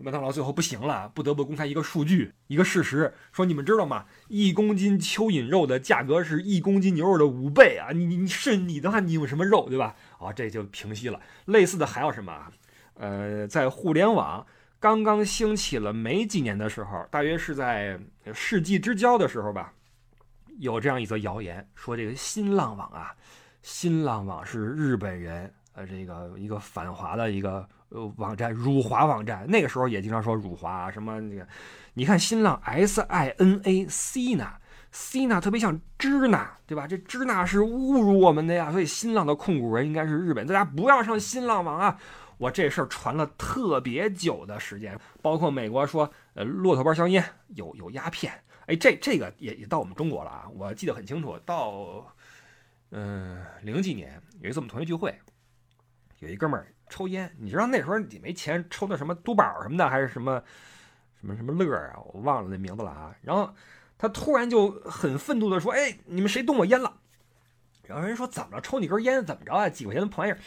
[0.00, 4.06] 麦当劳最后不行了，不得不公开一个数据，一个事实，说你们知道吗？
[4.28, 7.90] 一公斤蚯蚓肉的价格是一公斤牛肉的五倍啊！
[7.92, 9.96] 你你是你的话，你有什么肉，对吧？
[10.18, 11.20] 啊，这就平息了。
[11.46, 12.46] 类似的还有什么？
[12.94, 14.46] 呃，在互联网
[14.80, 17.98] 刚刚兴起了没几年的时候，大约是在
[18.32, 19.72] 世纪之交的时候吧，
[20.58, 23.14] 有这样一则谣言，说这个新浪网啊，
[23.62, 27.68] 新浪网是日本人呃这个一个反华的一个。
[27.90, 31.48] 呃，网站辱华网站，那个时候也经常说辱华啊，什么那个，
[31.94, 34.46] 你看新浪 S I N A C 呢
[34.90, 36.86] ，C 呢特别像支那，对吧？
[36.86, 41.98] 这支那是侮辱我们的呀，所以新浪的控股人应该是日本，大家不要上新浪网啊！
[42.38, 48.32] 我这事儿传了特别久的时间，包括美国说，呃，骆驼牌香烟有有鸦片，
[48.66, 50.48] 哎，这这个也也到我们中国了啊！
[50.54, 52.06] 我记得很清楚，到
[52.90, 55.14] 嗯零几年有一次我们同学聚会，
[56.20, 56.72] 有一哥们儿。
[56.90, 60.42] 抽烟，你知道那时候你没钱抽那什么都宝什么的，还是什么
[61.20, 62.00] 什么什么乐啊？
[62.14, 63.14] 我忘了那名字了啊。
[63.20, 63.54] 然后
[63.98, 66.96] 他突然就很愤怒的说：“哎，你们谁动我烟了？”
[67.84, 68.62] 然后人说：“怎么了？
[68.62, 69.68] 抽你根烟怎么着啊？
[69.68, 70.38] 几块钱的破玩意儿？”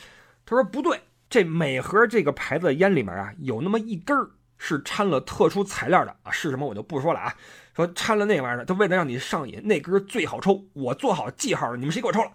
[0.43, 0.99] 他说：“不对，
[1.31, 4.29] 这每盒这个牌子的烟里面啊，有那么一根儿
[4.59, 7.35] 是掺了特殊材料的啊，是什么我就不说了啊。
[7.75, 12.31] 说掺了那玩意儿，他为了让你上瘾，那根最好抽，我做好记号了，你们谁给我抽了？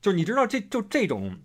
[0.00, 1.36] 就你知道这就这种。”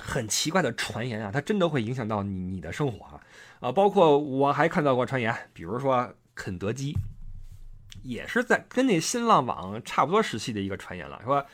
[0.00, 3.20] 很奇怪的传言啊，它真的会影响到你你的生活啊，
[3.58, 6.96] 啊，包括我还看到过传言，比如说肯德基，
[8.04, 11.44] 也是在跟那新浪网差不多时期的一个传言了，说，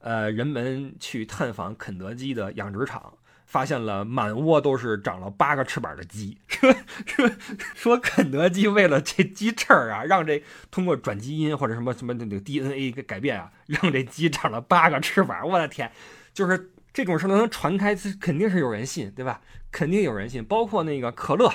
[0.00, 3.16] 呃，人们去探访肯德基的养殖场，
[3.46, 6.70] 发现了满窝都是长了八个翅膀的鸡， 说
[7.06, 7.30] 说
[7.74, 15.90] 说肯德基为了这鸡翅啊，让这通过转基因或者什么什么那个 DNA 给改变啊，让这鸡长了八个翅膀，我的天，
[16.34, 16.72] 就是。
[16.96, 19.42] 这种事能传开，肯定是有人信，对吧？
[19.70, 20.42] 肯定有人信。
[20.42, 21.52] 包括那个可乐，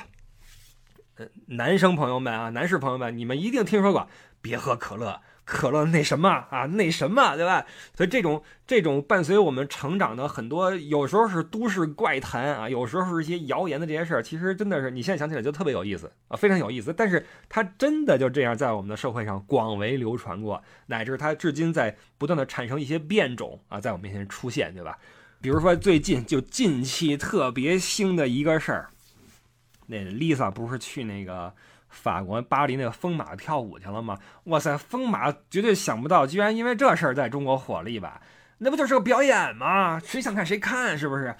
[1.16, 4.08] 呃，男生朋友们啊，男士朋友们，你们一定听说过，
[4.39, 5.20] 别喝可乐，
[5.52, 7.66] 可乐那什么啊，那什么，对吧？
[7.93, 16.93] 所以这种这种伴随我们成长的很多，有时候是都市怪谈啊，有时候是一些谣言的这些事儿，其实真的是你现在想起来就特别有意思啊，非常有意思。
[16.93, 24.97] 但是它真的就这样在我们的社会上广为流传过，乃至它至今在不断的产生一些变种啊，在我们面前出现，对吧？
[25.41, 28.89] 比如说最近就近期特别兴的一个事儿，
[29.88, 31.54] 那 Lisa 不是去那个
[31.92, 34.18] 法国巴黎那个疯马跳舞去了吗？
[34.46, 38.20] 哇塞，疯马绝对想不到，居然因为这事儿在中国火了一把。
[38.58, 40.00] 那不就是个表演吗？
[40.04, 41.36] 谁想看谁看，是不是？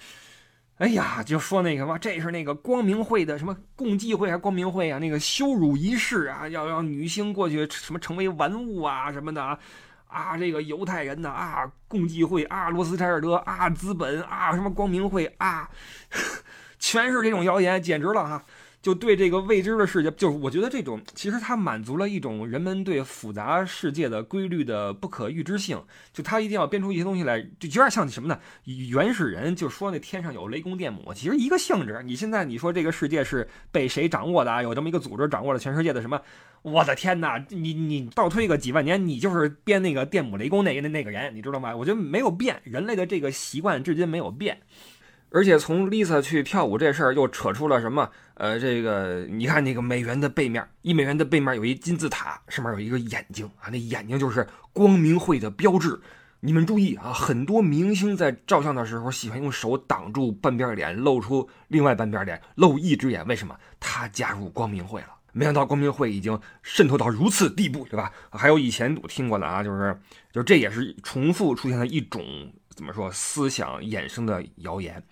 [0.78, 4.98] 哎呀，就说那个嘛，这是那个光明会的什么共济会还是光明会啊？
[4.98, 9.58] 那个羞辱仪式啊，要让女星过去什么成为玩物啊什么的啊
[10.08, 10.36] 啊！
[10.36, 15.70] 这个犹太人呢啊，共济会啊，罗斯柴尔德啊，资本啊，什么光明会啊，
[16.80, 18.42] 全是这种谣言，简直了哈！
[18.82, 25.80] 就对这个未知的世界，就是我觉得这种其实它满足了一种人们对复杂世界的规律的不可预知性。
[26.12, 28.36] 就它一定要编出一些东西来，就有点像什么呢？
[28.64, 32.02] 原始人就说那天上有雷公电母，其实一个性质。
[32.04, 34.60] 你现在你说这个世界是被谁掌握的啊？
[34.60, 36.20] 有这么一个组织掌握了全世界的什么？
[36.62, 37.44] 我的天哪！
[37.50, 41.76] 你你倒推个几万年，你就是编那个电母雷公那那那个人，你知道吗？
[41.76, 44.60] 我觉得没有变，人类的这个习惯至今没有变。
[45.34, 48.10] 而且从 Lisa 去跳舞这事儿又扯出了什么？
[48.34, 55.98] 呃，这个你看那个美元的背面，一美元的背面有一金字塔，上面有一个眼睛啊，那眼睛就是光明会的标志。
[56.40, 63.26] 你们注意啊，很多明星在照相的时候喜欢用手挡住半边脸，露出另外半边脸，露一只眼。
[63.26, 63.56] 为什么？
[63.80, 65.06] 他加入光明会了。
[65.32, 68.12] 没想到光明会已经渗透到如此地步，对吧？
[68.30, 69.96] 还有以前我听过的啊，就是
[70.30, 72.22] 就这也是重复出现的一种。
[72.72, 73.10] 怎么说？
[73.10, 75.02] 思想衍生的谣言，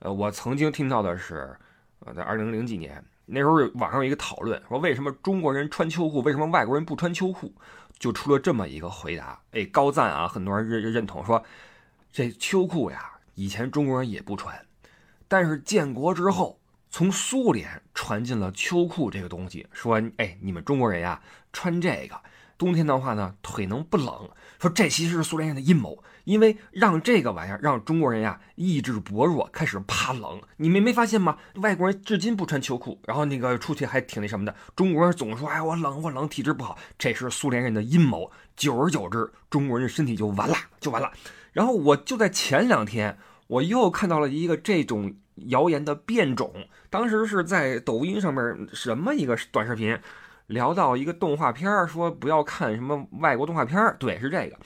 [0.00, 1.56] 呃，我曾经听到的是，
[2.00, 7.52] 呃，在二零零几年那时候，网上有一个讨论，说为什么中国人穿秋裤，为什么外国人不穿秋裤？
[7.98, 10.28] 就出了这么一个回答，哎，高赞啊！
[10.28, 11.42] 很多人认认同说，
[12.12, 14.56] 这秋裤呀，以前中国人也不穿，
[15.26, 21.20] 但是建国之后，从苏联传进了秋裤这个东西，说，哎，你们中国人呀，
[21.52, 22.16] 穿这个。
[22.56, 24.30] 冬天的话呢，腿能不冷？
[24.60, 30.38] 说这其实是苏联人的阴谋，因为让这个玩意儿让中国人呀意志薄弱，开始怕冷。
[30.58, 31.38] 你们没发现吗？
[31.54, 34.54] 外国人至今不穿秋裤，然后那个出去还挺那什么的。
[34.76, 38.30] 中国人总说哎我冷我冷，体质不好，这是苏联人的阴谋。
[38.54, 41.10] 久而久之，中国人的身体就完了就完了。
[41.54, 43.16] 然后我就在前两天，
[43.46, 45.14] 我又看到了一个这种
[45.46, 46.52] 谣言的变种，
[46.90, 49.98] 当时是在抖音上面什么一个短视频。
[50.48, 54.58] 聊到一个动画片，说不要看什么外国动画片，对，是这个。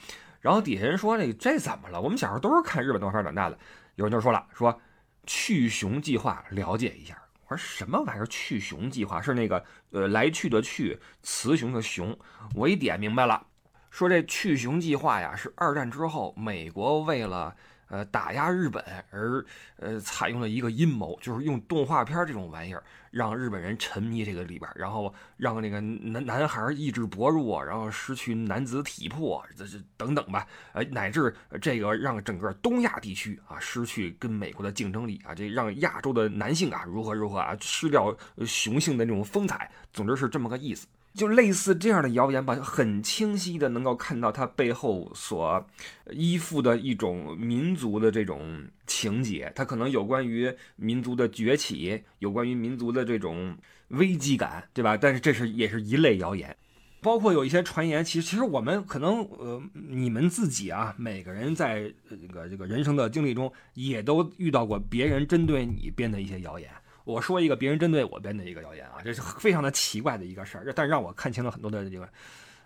[0.43, 2.01] 然后底下人说这这怎么了？
[2.01, 3.57] 我们小时候都是看日本动画片长大的。
[3.95, 4.77] 有人就说了，说
[5.25, 7.17] 去熊计划了解一下。
[7.47, 8.25] 我说什么玩意儿？
[8.25, 12.17] 去熊计划是那个呃来去的去，雌雄的雄。
[12.55, 13.47] 我一点明白了，
[13.89, 17.55] 说这去熊计划呀，是二战之后美国为了。
[17.87, 19.45] 呃，打压日本而
[19.77, 38.15] 呃采用了一个阴谋，就是用动画片这种玩意儿让日本人沉迷这个里边，然后让那个男男孩意志薄弱，然后失去男子体魄，这这等等吧，呃，乃至这个让整个东亚地区啊失去跟美国的竞争力啊，这让亚洲的男性啊如何如何啊失掉
[38.45, 40.87] 雄性的那种风采，总之是这么个意思。
[41.13, 45.65] 就类似这样的谣言吧，很清晰的能够看到它背后所
[46.09, 53.55] 依附的一种民族的这种情节，它可能有关于民族的崛起，有关于民族的这种
[53.89, 54.97] 危机感，对吧？
[54.97, 56.55] 但是这是也是一类谣言，
[56.99, 66.69] 包括有一些传言，其实其实我们可能呃，你们自己啊，每个人在这个这个人生的经历中，也都遇到过别人针对你编的一些谣言。
[67.03, 72.07] 我说一个别人针对我编的一个谣言啊，这是非常的奇怪的一个事儿，但让我看清了很多的这个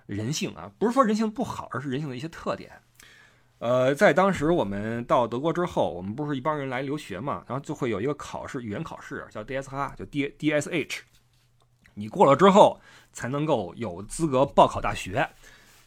[0.06, 2.72] 人性啊，不是说人性不好，而是人性的一些特点。
[3.60, 11.00] 呃，在当时我们到德国之后，我们不是一帮人来留学嘛，然后就会有一个考试，语言考试叫 DSH，就 D DSH，
[11.96, 12.80] 你过了之后
[13.12, 15.28] 才能够有资格报考大学。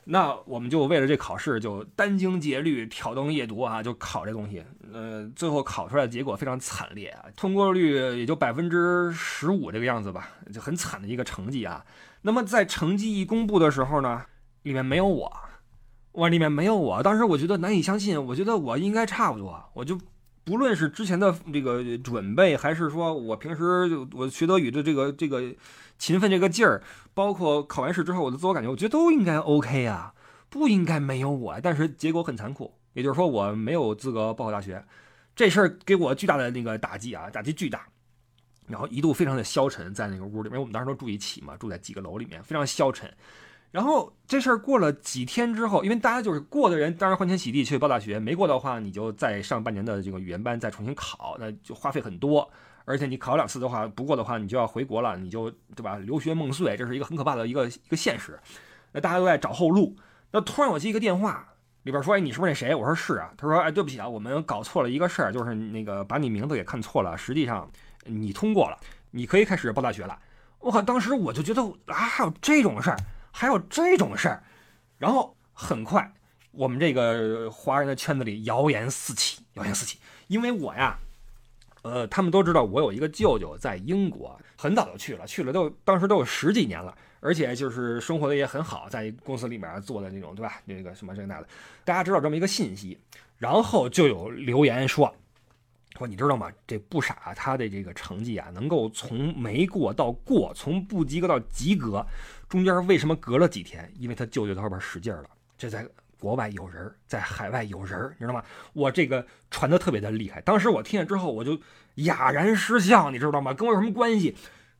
[0.04, 4.62] 那我们就为了这考试，就殚精竭虑、挑灯夜读啊，就考这东西。
[4.92, 11.84] 呃，最后考出来的结果非常惨烈啊，通过率也就百分之十五这个样子吧，就很惨的一个成绩啊。
[12.22, 14.24] 那么在成绩一公布的时候呢，
[14.62, 15.32] 里面没有我，
[16.12, 17.02] 我里面没有我。
[17.02, 19.98] 当时我觉得难以相信，我觉得我应该差不多，我就。
[20.42, 25.42] 不论是之前的这个准备，还是说我平时我学德语的这个这个
[26.00, 26.82] 勤奋这个劲儿，
[27.12, 30.14] 包括考完试之后我的自我感觉，我觉得都应该 OK 啊，
[30.48, 31.60] 不应该没有我。
[31.60, 34.82] 但是结果很残酷，也就是说我没有资格报考大学，
[35.36, 37.86] 这事儿给我巨大的那个打击啊，打击巨大，
[38.66, 43.12] 然后一度非常的消沉，在那个屋里面，我们当时都住一起嘛，住在几个楼里面，非常消沉。
[43.70, 52.50] 然后这事儿过了几天之后，因为大家就是过的人，当然欢天喜地去报大学；没过的话，你就再上半年的这个语言班，再重新考，那就花费很多。
[52.90, 55.96] 而且你考两次的话，不过的话，你就要回国了，你就对吧？
[55.96, 58.38] 留学梦碎，这是一个很可怕的一个一个现实。
[58.92, 59.96] 那大家都在找后路。
[60.32, 61.46] 那突然我接一个电话，
[61.84, 67.16] 里边说：“哎，你是不是那谁？”我说：“是啊。”他说：“哎，对不起啊，我们搞错了一个事儿，就是那个把你名字给看错了。
[67.16, 67.70] 实际上
[68.04, 68.78] 你通过了，
[69.10, 70.18] 你可以开始报大学了。”
[70.60, 70.82] 我靠！
[70.82, 72.96] 当时我就觉得啊，还有这种事儿。
[73.32, 74.42] 还有这种事儿，
[74.98, 76.12] 然后很快
[76.50, 79.98] 我们这个华人的圈子里谣言四起，谣言四起。
[80.26, 80.98] 因为我呀，
[81.82, 90.60] 呃，他们都知道我有一个舅舅在英国，很早就去了，去了都当时都有十几年了，而且就是生活的也很好，在公司里面做的那种，对吧？
[90.64, 91.48] 那个什么这那的，
[91.84, 92.98] 大家知道这么一个信息，
[93.38, 95.14] 然后就有留言说。
[95.98, 96.50] 说你知道吗？
[96.66, 102.06] 这不傻，他的这个成绩啊，能够从没过到过，从不及格到及格，
[102.48, 103.92] 中间为什么隔了几天？
[103.98, 105.28] 因为他舅舅在后边使劲了。
[105.58, 105.86] 这在
[106.20, 108.44] 国外有人，在海外有人，你知道吗？
[108.74, 110.40] 我这个传的特别的厉害。
[110.42, 111.58] 当时我听见之后，我就
[111.96, 113.52] 哑然失笑，你知道吗？
[113.52, 114.36] 跟我有什么关系？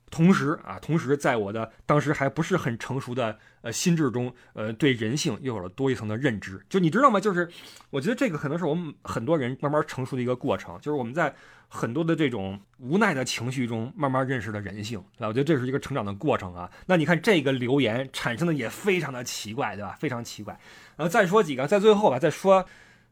[0.09, 6.61] 同时啊，同时在我的当时还不是很成熟的呃心智中，呃，对人性又有了多一层的认知。
[6.69, 7.17] 就你知道吗？
[7.17, 7.49] 就是
[7.89, 11.33] 我觉得这个可能是我们很多人慢慢成熟的一个过程，就是我们在
[11.69, 14.99] 很多的这种无奈的情绪中慢慢认识了人性。
[15.17, 16.69] 啊，我觉得这是一个成长的过程啊。
[16.87, 19.95] 那你看这个留言产生的也非常的奇怪，对吧？
[19.97, 20.59] 非常奇怪。
[20.97, 22.65] 然后再说几个，在最后吧，再说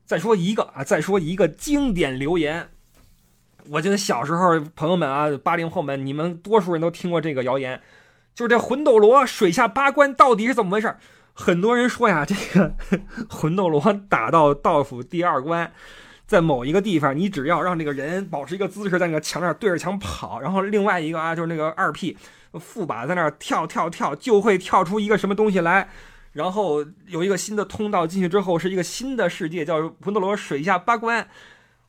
[0.06, 2.70] 再说一个啊，再说一个经典留言。
[3.72, 7.82] 我记得小时候，朋友们啊，八零后们，你们多数人都听过这个谣言，
[8.34, 10.96] 就是这魂斗罗水下八关到底是怎么回事？
[11.34, 12.74] 很多人说呀，这个
[13.30, 15.72] 魂斗罗打到道府第二关，
[16.26, 22.18] 在某一个地方，你只要让这个人保持一个姿势，在那个墙那对着墙跑，然后另外一个啊，就是那个二 P
[22.54, 25.90] 副把在那儿跳跳跳，就会跳出一个什么东西来，
[26.34, 31.28] 然后有一个新的通道进去之后，是一个新的世界，叫魂斗罗水下八关。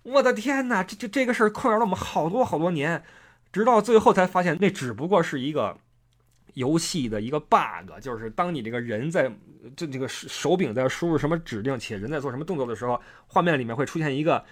[0.03, 3.03] 我的天哪，这这这个事儿困扰了我们好多好多年，
[3.53, 5.77] 直到最后才发现，那只不过是一个
[6.55, 9.31] 游戏的一个 bug，就是当你这个人在
[9.77, 14.43] 这这个手柄在输入什么指令，且人在做什么动作的时候，画面里面会出现一个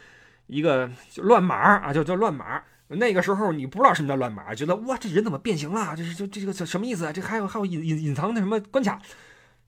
[0.49, 2.63] 一个乱码啊，就叫乱码。
[2.89, 5.95] 那个时候你不知道什么叫乱码，觉得哇，这人怎么变形了？
[5.97, 7.13] 这是就这个什么意思啊？
[7.13, 9.01] 这还有还有隐隐隐藏的什么关卡？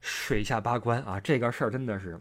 [0.00, 2.18] 水下八关啊，这个事儿真的是。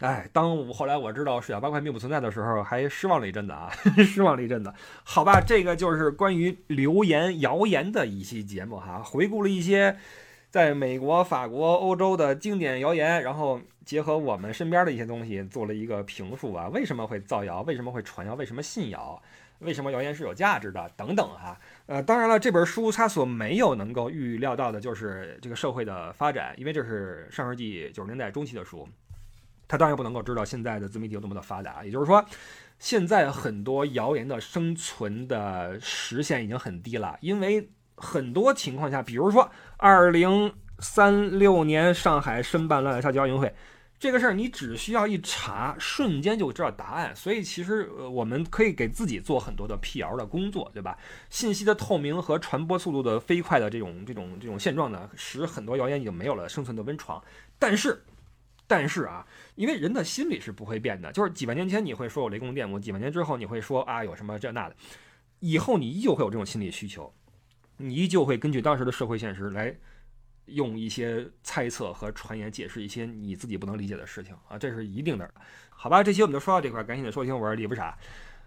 [0.00, 3.68] 哎，当我后来我知道水下八关并不存在的时候，还失望了一阵子啊，
[4.06, 4.72] 失望了一阵子。
[5.02, 9.96] 好吧，这个就是关于流言谣言的一期节目哈，回顾了一些
[10.50, 17.62] 在美国、法国、欧洲的经典谣言，然后结合我们身边的一些东西做了一个评述啊，为什么会造谣？
[17.62, 18.34] 为什么会传谣？
[18.34, 19.20] 为什么信谣？
[19.60, 20.90] 为什么谣言是有价值的？
[20.96, 21.58] 等等哈。
[21.86, 28.88] 呃，当然了，这本书它所没有能够预料到的就是这个社会的发展，因为这是上世纪九十年代中期的书。
[29.66, 32.24] 他当然不能够知道现在的自媒体有多么的发达，也就是说，
[32.78, 43.54] 现在很多谣言的生存的时限已经很低了，因为很多情况下，比如说二零三六年上海申办乱七八奥运会
[43.98, 47.14] 这个事儿，你只需要一查，瞬间就知道答案。
[47.16, 50.96] 所以其实呃我们可以给自己做很多的辟谣的工作，对吧？
[51.30, 57.20] 信息的透明和传播速度的飞快的这种这种这种现状呢，使很多谣言已经没有了生存的温床。
[57.58, 58.04] 但是，
[58.68, 59.26] 但是啊。
[59.56, 64.76] 因为人的心理是不会变的，就是几万年前你会说有雷公电母，几万年之后你会说啊有什么这那的，
[65.40, 67.12] 以后你依旧会有这种心理需求，
[67.78, 69.76] 你依旧会根据当时的社会现实来
[70.50, 75.30] 用一些猜测和传言解释一些你自己不能理解的事情啊，这是一定的。
[75.70, 77.96] 好吧，这期我们就说到这块，感谢你的收听，我是李不傻。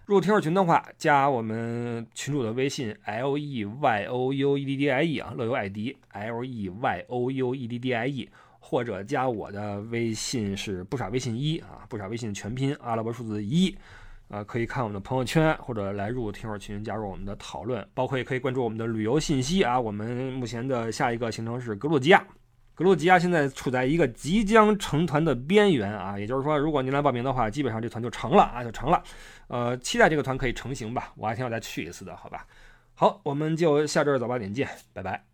[0.05, 6.67] 入听友群的话，加我们群主的微信 l e y o u e d d i e 啊，乐游艾迪 l e y
[7.07, 8.29] o u e d d i e。
[8.63, 13.75] 或者加我的微信是不傻微信一啊，不傻微信全拼阿拉伯数字一，
[14.31, 19.77] 啊，可以看我们的朋友圈，或者来入听友群加入我们的讨论，包括也可以关注我们的旅游信息啊。
[19.77, 22.25] 我们目前的下一个行程是格鲁吉亚，
[22.73, 29.03] 格鲁吉亚现在处在一个即将成团的边缘啊，也就是说，如果您来报名的话，基本上这团就成了啊，就成了。
[29.47, 32.47] 呃，期待这个团可以成型吧，我还挺想再去一次的，好吧。
[32.93, 35.30] 好，我们就下周早八点见，拜拜。